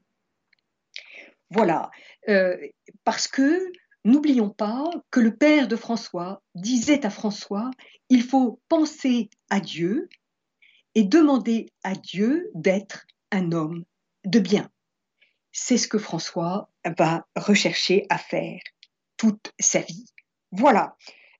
[1.50, 1.90] Voilà,
[2.28, 2.56] euh,
[3.04, 3.72] parce que
[4.04, 7.70] n'oublions pas que le père de François disait à François,
[8.08, 10.08] il faut penser à Dieu
[10.94, 13.84] et demander à Dieu d'être un homme
[14.24, 14.70] de bien.
[15.52, 18.60] C'est ce que François va rechercher à faire
[19.16, 20.06] toute sa vie.
[20.52, 20.96] Voilà.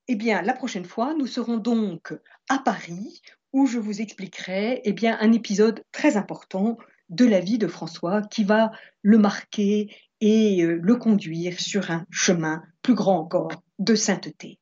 [0.08, 2.14] Eh bien, la prochaine fois, nous serons donc
[2.48, 3.20] à Paris
[3.52, 6.76] où je vous expliquerai eh bien, un épisode très important
[7.08, 9.90] de la vie de François qui va le marquer
[10.20, 14.58] et euh, le conduire sur un chemin plus grand encore de sainteté.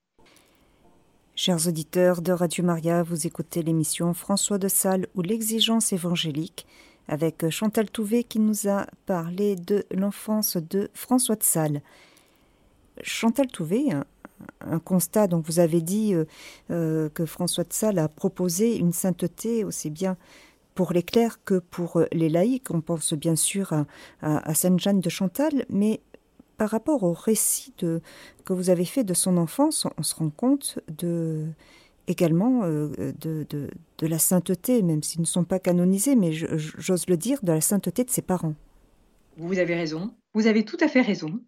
[1.37, 6.67] Chers auditeurs de Radio Maria, vous écoutez l'émission François de Sales ou l'exigence évangélique
[7.09, 11.83] avec Chantal Touvet qui nous a parlé de l'enfance de François de Sales.
[13.03, 13.87] Chantal Touvet,
[14.61, 16.25] un, constat, donc vous avez dit euh,
[16.71, 20.17] euh, que François de Sales a proposé une sainteté aussi bien
[20.75, 22.71] pour les clercs que pour les laïcs.
[22.71, 23.73] On pense bien sûr
[24.23, 26.01] à, Sainte-Jeanne de Chantal, mais
[26.57, 28.01] par rapport au récit que
[28.49, 31.47] vous avez fait de son enfance, on, se rend compte de,
[32.09, 37.39] également euh, de, la sainteté, même s'ils ne sont pas canonisés, mais j'ose le dire,
[37.43, 38.55] de la sainteté de ses parents.
[39.37, 41.41] Vous avez raison, vous avez tout à fait raison.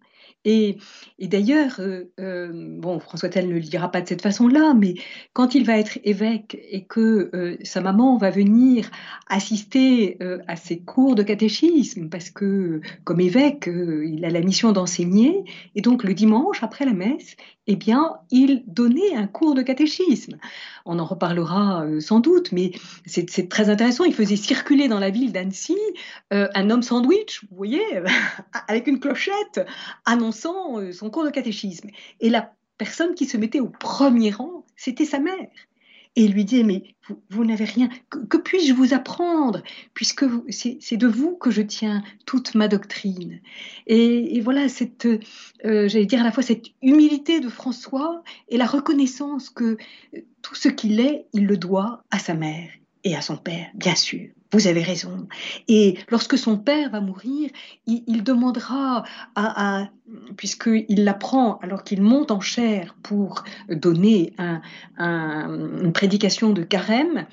[0.45, 0.77] Et,
[1.19, 4.95] d'ailleurs, euh, euh, bon, François Tel ne le dira pas de cette façon-là, mais
[5.33, 8.89] quand il va être évêque et que euh, sa maman va venir
[9.27, 10.17] assister
[10.47, 15.43] à ses cours de catéchisme, parce que comme évêque, il a la mission d'enseigner,
[15.75, 17.35] et donc le dimanche, après la messe,
[17.67, 20.37] eh bien, il donnait un cours de catéchisme.
[20.85, 22.71] On en reparlera sans doute, mais
[23.05, 24.05] c'est très intéressant.
[24.05, 25.77] Il faisait circuler dans la ville d'Annecy
[26.31, 27.83] un homme sandwich, vous voyez,
[28.67, 29.65] avec une clochette,
[30.05, 31.89] annonçant euh, son cours de catéchisme.
[32.19, 35.47] Et la personne qui se mettait au premier rang, c'était sa mère.
[36.17, 36.95] Et lui dit, mais
[37.29, 39.61] vous, n'avez rien, que, puis-je vous apprendre,
[39.93, 43.39] puisque c'est de vous que je tiens toute ma doctrine.
[43.85, 45.19] Et, voilà, cette, euh,
[45.87, 49.77] j'allais dire à la fois cette humilité de François et la reconnaissance que
[50.15, 52.71] euh, tout ce qu'il est, il le doit à sa mère
[53.03, 54.27] et à son père, bien sûr.
[54.53, 55.27] Vous avez raison.
[55.67, 57.49] Et lorsque son père va mourir,
[57.85, 59.03] il, demandera
[59.35, 59.89] à,
[60.37, 64.33] puisqu'il l'apprend alors qu'il monte en chair pour donner
[64.97, 67.25] une prédication de carême,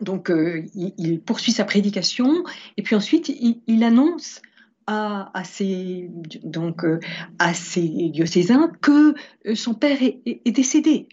[0.00, 2.44] donc euh, il, poursuit sa prédication
[2.76, 4.42] et puis ensuite il, annonce
[4.86, 6.10] à, ses,
[6.42, 7.00] donc, euh,
[7.38, 9.14] à ses diocésains que
[9.46, 11.08] euh, son père est décédé.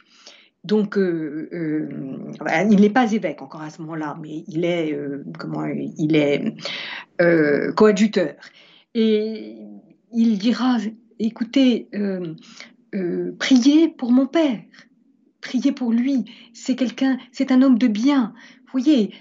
[0.64, 1.90] Donc, euh, euh,
[2.70, 6.56] il n'est pas évêque encore à ce moment-là, mais il est, euh, comment, il est
[7.76, 8.36] coadjuteur.
[8.94, 9.58] Et
[10.14, 10.78] il dira,
[11.20, 11.88] écoutez,
[13.40, 14.60] priez pour mon père,
[15.40, 16.26] priez pour lui.
[16.54, 18.34] C'est quelqu'un, c'est un homme de bien.
[18.66, 19.16] Vous voyez,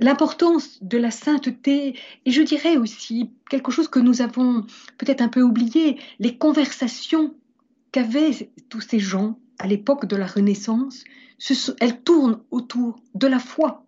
[0.00, 4.66] l'importance de la sainteté, et je dirais aussi quelque chose que nous avons
[4.98, 7.34] peut-être un peu oublié, les conversations
[7.92, 11.04] qu'avaient tous ces gens à l'époque de la Renaissance,
[11.80, 13.84] elle tourne autour de la foi.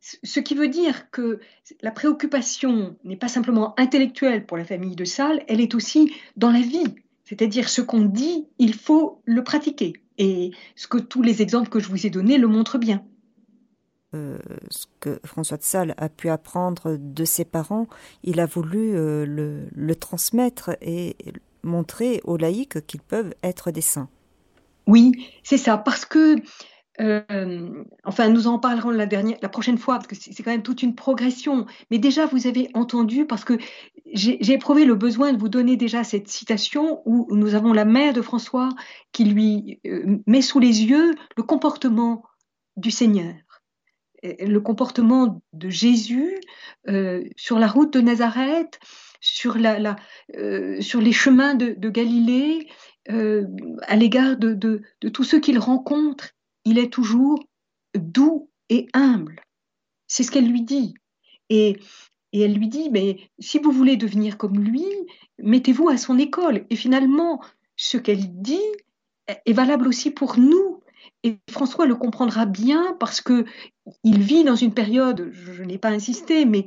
[0.00, 1.40] Ce qui veut dire que
[1.82, 6.50] la préoccupation n'est pas simplement intellectuelle pour la famille de Salles, elle est aussi dans
[6.50, 6.94] la vie.
[7.24, 9.94] C'est-à-dire ce qu'on dit, il faut le pratiquer.
[10.16, 13.04] Et ce que tous les exemples que je vous ai donnés le montrent bien.
[14.14, 14.38] Euh,
[14.70, 17.88] ce que François de Sales a pu apprendre de ses parents,
[18.24, 21.16] il a voulu euh, le, transmettre et
[21.62, 24.08] montrer aux laïcs qu'ils peuvent être des saints.
[24.88, 26.36] Oui, c'est ça, parce que,
[27.02, 29.06] euh, enfin, nous en parlerons la,
[29.50, 31.66] prochaine fois, parce que c'est quand même toute une progression.
[31.90, 33.58] Mais déjà, vous avez entendu, parce que
[34.14, 38.14] j'ai éprouvé le besoin de vous donner déjà cette citation où nous avons la mère
[38.14, 38.70] de François
[39.12, 42.22] qui lui euh, met sous les yeux le comportement
[42.78, 43.34] du Seigneur,
[44.22, 46.40] le comportement de Jésus
[46.88, 48.80] euh, sur la route de Nazareth,
[49.20, 52.68] sur, les chemins de Galilée,
[53.10, 53.46] euh,
[53.82, 54.82] à l'égard de,
[55.12, 56.30] tous ceux qu'il rencontre,
[56.64, 57.42] il est toujours
[57.94, 59.40] doux et humble.
[60.06, 60.94] C'est ce qu'elle lui dit.
[61.48, 61.78] Et,
[62.32, 64.86] et, elle lui dit, mais si vous voulez devenir comme lui,
[65.38, 66.66] mettez-vous à son école.
[66.70, 67.40] Et finalement,
[67.76, 68.60] ce qu'elle dit
[69.26, 70.82] est valable aussi pour nous.
[71.22, 73.44] Et François le comprendra bien parce que
[74.04, 76.66] il vit dans une période, je, n'ai pas insisté, mais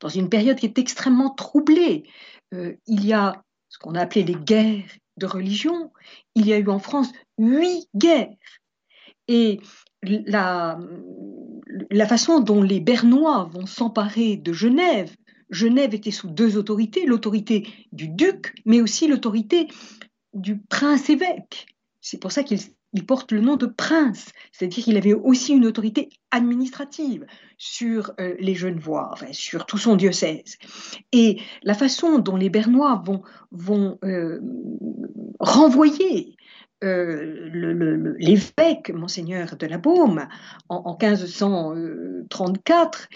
[0.00, 2.04] dans une période qui est extrêmement troublée.
[2.54, 5.92] Euh, il y a ce qu'on a appelé les guerres de religion,
[6.34, 8.36] il y a eu en France huit guerres.
[9.26, 9.60] Et
[10.02, 10.78] la,
[11.90, 15.14] la façon dont les Bernois vont s'emparer de Genève,
[15.50, 19.68] Genève était sous deux autorités, l'autorité du duc, mais aussi l'autorité
[20.34, 21.66] du prince-évêque.
[22.00, 22.58] C'est pour ça qu'il
[22.92, 27.26] il porte le nom de prince, c'est-à-dire qu'il avait aussi une autorité administrative
[27.58, 30.56] sur euh, les Genevois, enfin, sur tout son diocèse.
[31.12, 33.02] Et la façon dont les Bernois
[33.50, 34.40] vont, euh,
[35.40, 36.36] renvoyer
[36.84, 40.28] euh, l'évêque, monseigneur de la Baume,
[40.68, 43.08] en, en 1534,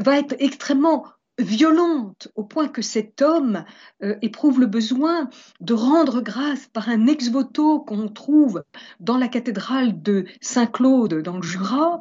[0.00, 1.04] va être extrêmement
[1.38, 3.64] violente au point que cet homme
[4.02, 5.30] euh, éprouve le besoin
[5.60, 8.64] de rendre grâce par un ex-voto qu'on trouve
[9.00, 12.00] dans la cathédrale de Saint-Claude dans le Jura,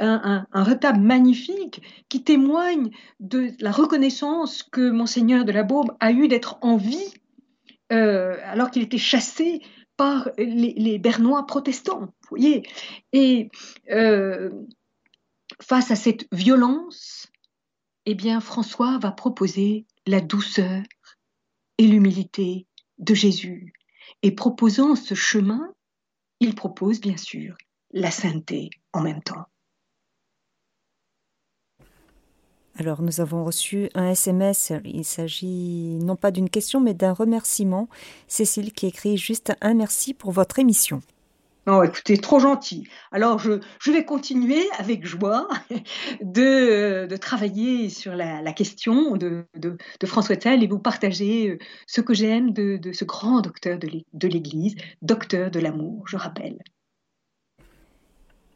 [0.00, 2.90] un, retable magnifique qui témoigne
[3.20, 7.14] de la reconnaissance que monseigneur de la Baume a eu d'être en vie
[7.92, 9.60] euh, alors qu'il était chassé
[9.96, 12.12] par les, Bernois protestants.
[12.28, 12.62] voyez
[13.12, 13.50] Et
[13.90, 14.50] euh,
[15.60, 17.31] face à cette violence,
[18.06, 20.82] eh bien François va proposer la douceur
[21.78, 22.66] et l'humilité
[22.98, 23.72] de Jésus.
[24.22, 25.72] Et proposant ce chemin,
[26.40, 27.56] il propose bien sûr
[27.92, 29.46] la sainteté en même temps.
[32.76, 37.88] Alors nous avons reçu un SMS, il s'agit non pas d'une question mais d'un remerciement.
[38.28, 41.02] Cécile qui écrit juste un merci pour votre émission.
[41.66, 42.88] Non, écoutez, trop gentil.
[43.12, 45.46] Alors, je, vais continuer avec joie
[46.20, 49.46] de, travailler sur la, question de,
[50.04, 54.74] François Tell et vous partager euh, ce que j'aime de, ce grand docteur de l'Église,
[55.02, 56.58] docteur de l'amour, je rappelle.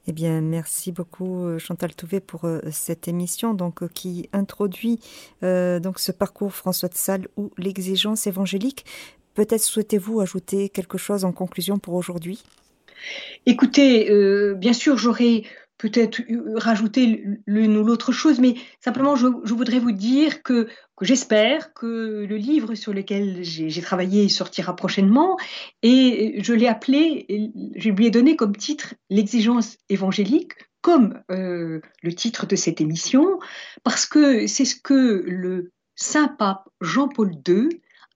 [0.08, 5.00] Eh bien, merci beaucoup euh, Chantal Touvet pour euh, cette émission donc qui introduit
[5.42, 8.84] donc ce parcours François de Sales ou l'exigence évangélique.
[9.34, 12.42] Peut-être souhaitez-vous ajouter quelque chose en conclusion pour aujourd'hui?
[13.46, 15.42] Écoutez, euh, bien sûr, j'aurais
[15.78, 16.22] peut-être
[16.54, 20.68] rajouté l'une ou l'autre chose, mais simplement, je, voudrais vous dire que,
[21.02, 25.36] j'espère que le livre sur lequel j'ai travaillé sortira prochainement,
[25.82, 32.14] et je l'ai appelé, je lui ai donné comme titre L'exigence évangélique, comme euh, le
[32.14, 33.38] titre de cette émission,
[33.82, 37.68] parce que c'est ce que le Saint Pape Jean-Paul II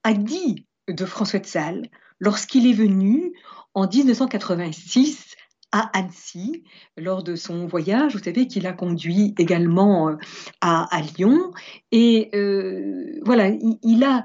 [0.05, 1.91] a dit de François de Sales
[2.21, 3.33] lorsqu'il est venu
[3.75, 5.37] en 1986
[5.73, 6.64] à Annecy
[6.97, 8.16] lors de son voyage.
[8.16, 10.16] Vous savez qu'il a conduit également euh,
[10.61, 11.53] à, Lyon.
[11.93, 13.51] Et euh, voilà,
[13.83, 14.25] il, a,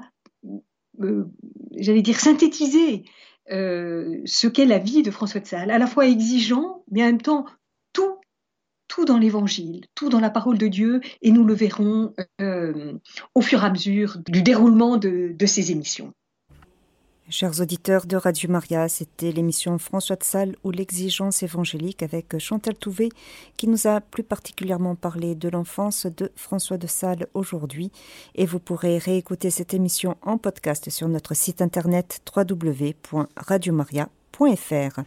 [1.00, 1.24] euh,
[1.76, 3.04] j'allais dire, synthétisé
[3.48, 7.22] ce qu'est la vie de François de Sales, à la fois exigeant, mais en même
[7.22, 7.46] temps
[7.92, 8.16] tout,
[8.88, 12.12] tout dans l'Évangile, tout dans la parole de Dieu, et nous le verrons
[13.36, 16.12] au fur et à mesure du déroulement de, de ces émissions.
[17.28, 22.76] Chers auditeurs de Radio Maria, c'était l'émission François de Sales ou l'exigence évangélique avec Chantal
[22.76, 23.08] Touvet
[23.56, 27.90] qui nous a plus particulièrement parlé de l'enfance de François de Sales aujourd'hui
[28.36, 35.00] et vous pourrez réécouter cette émission en podcast sur notre site internet www.radiomaria.fr.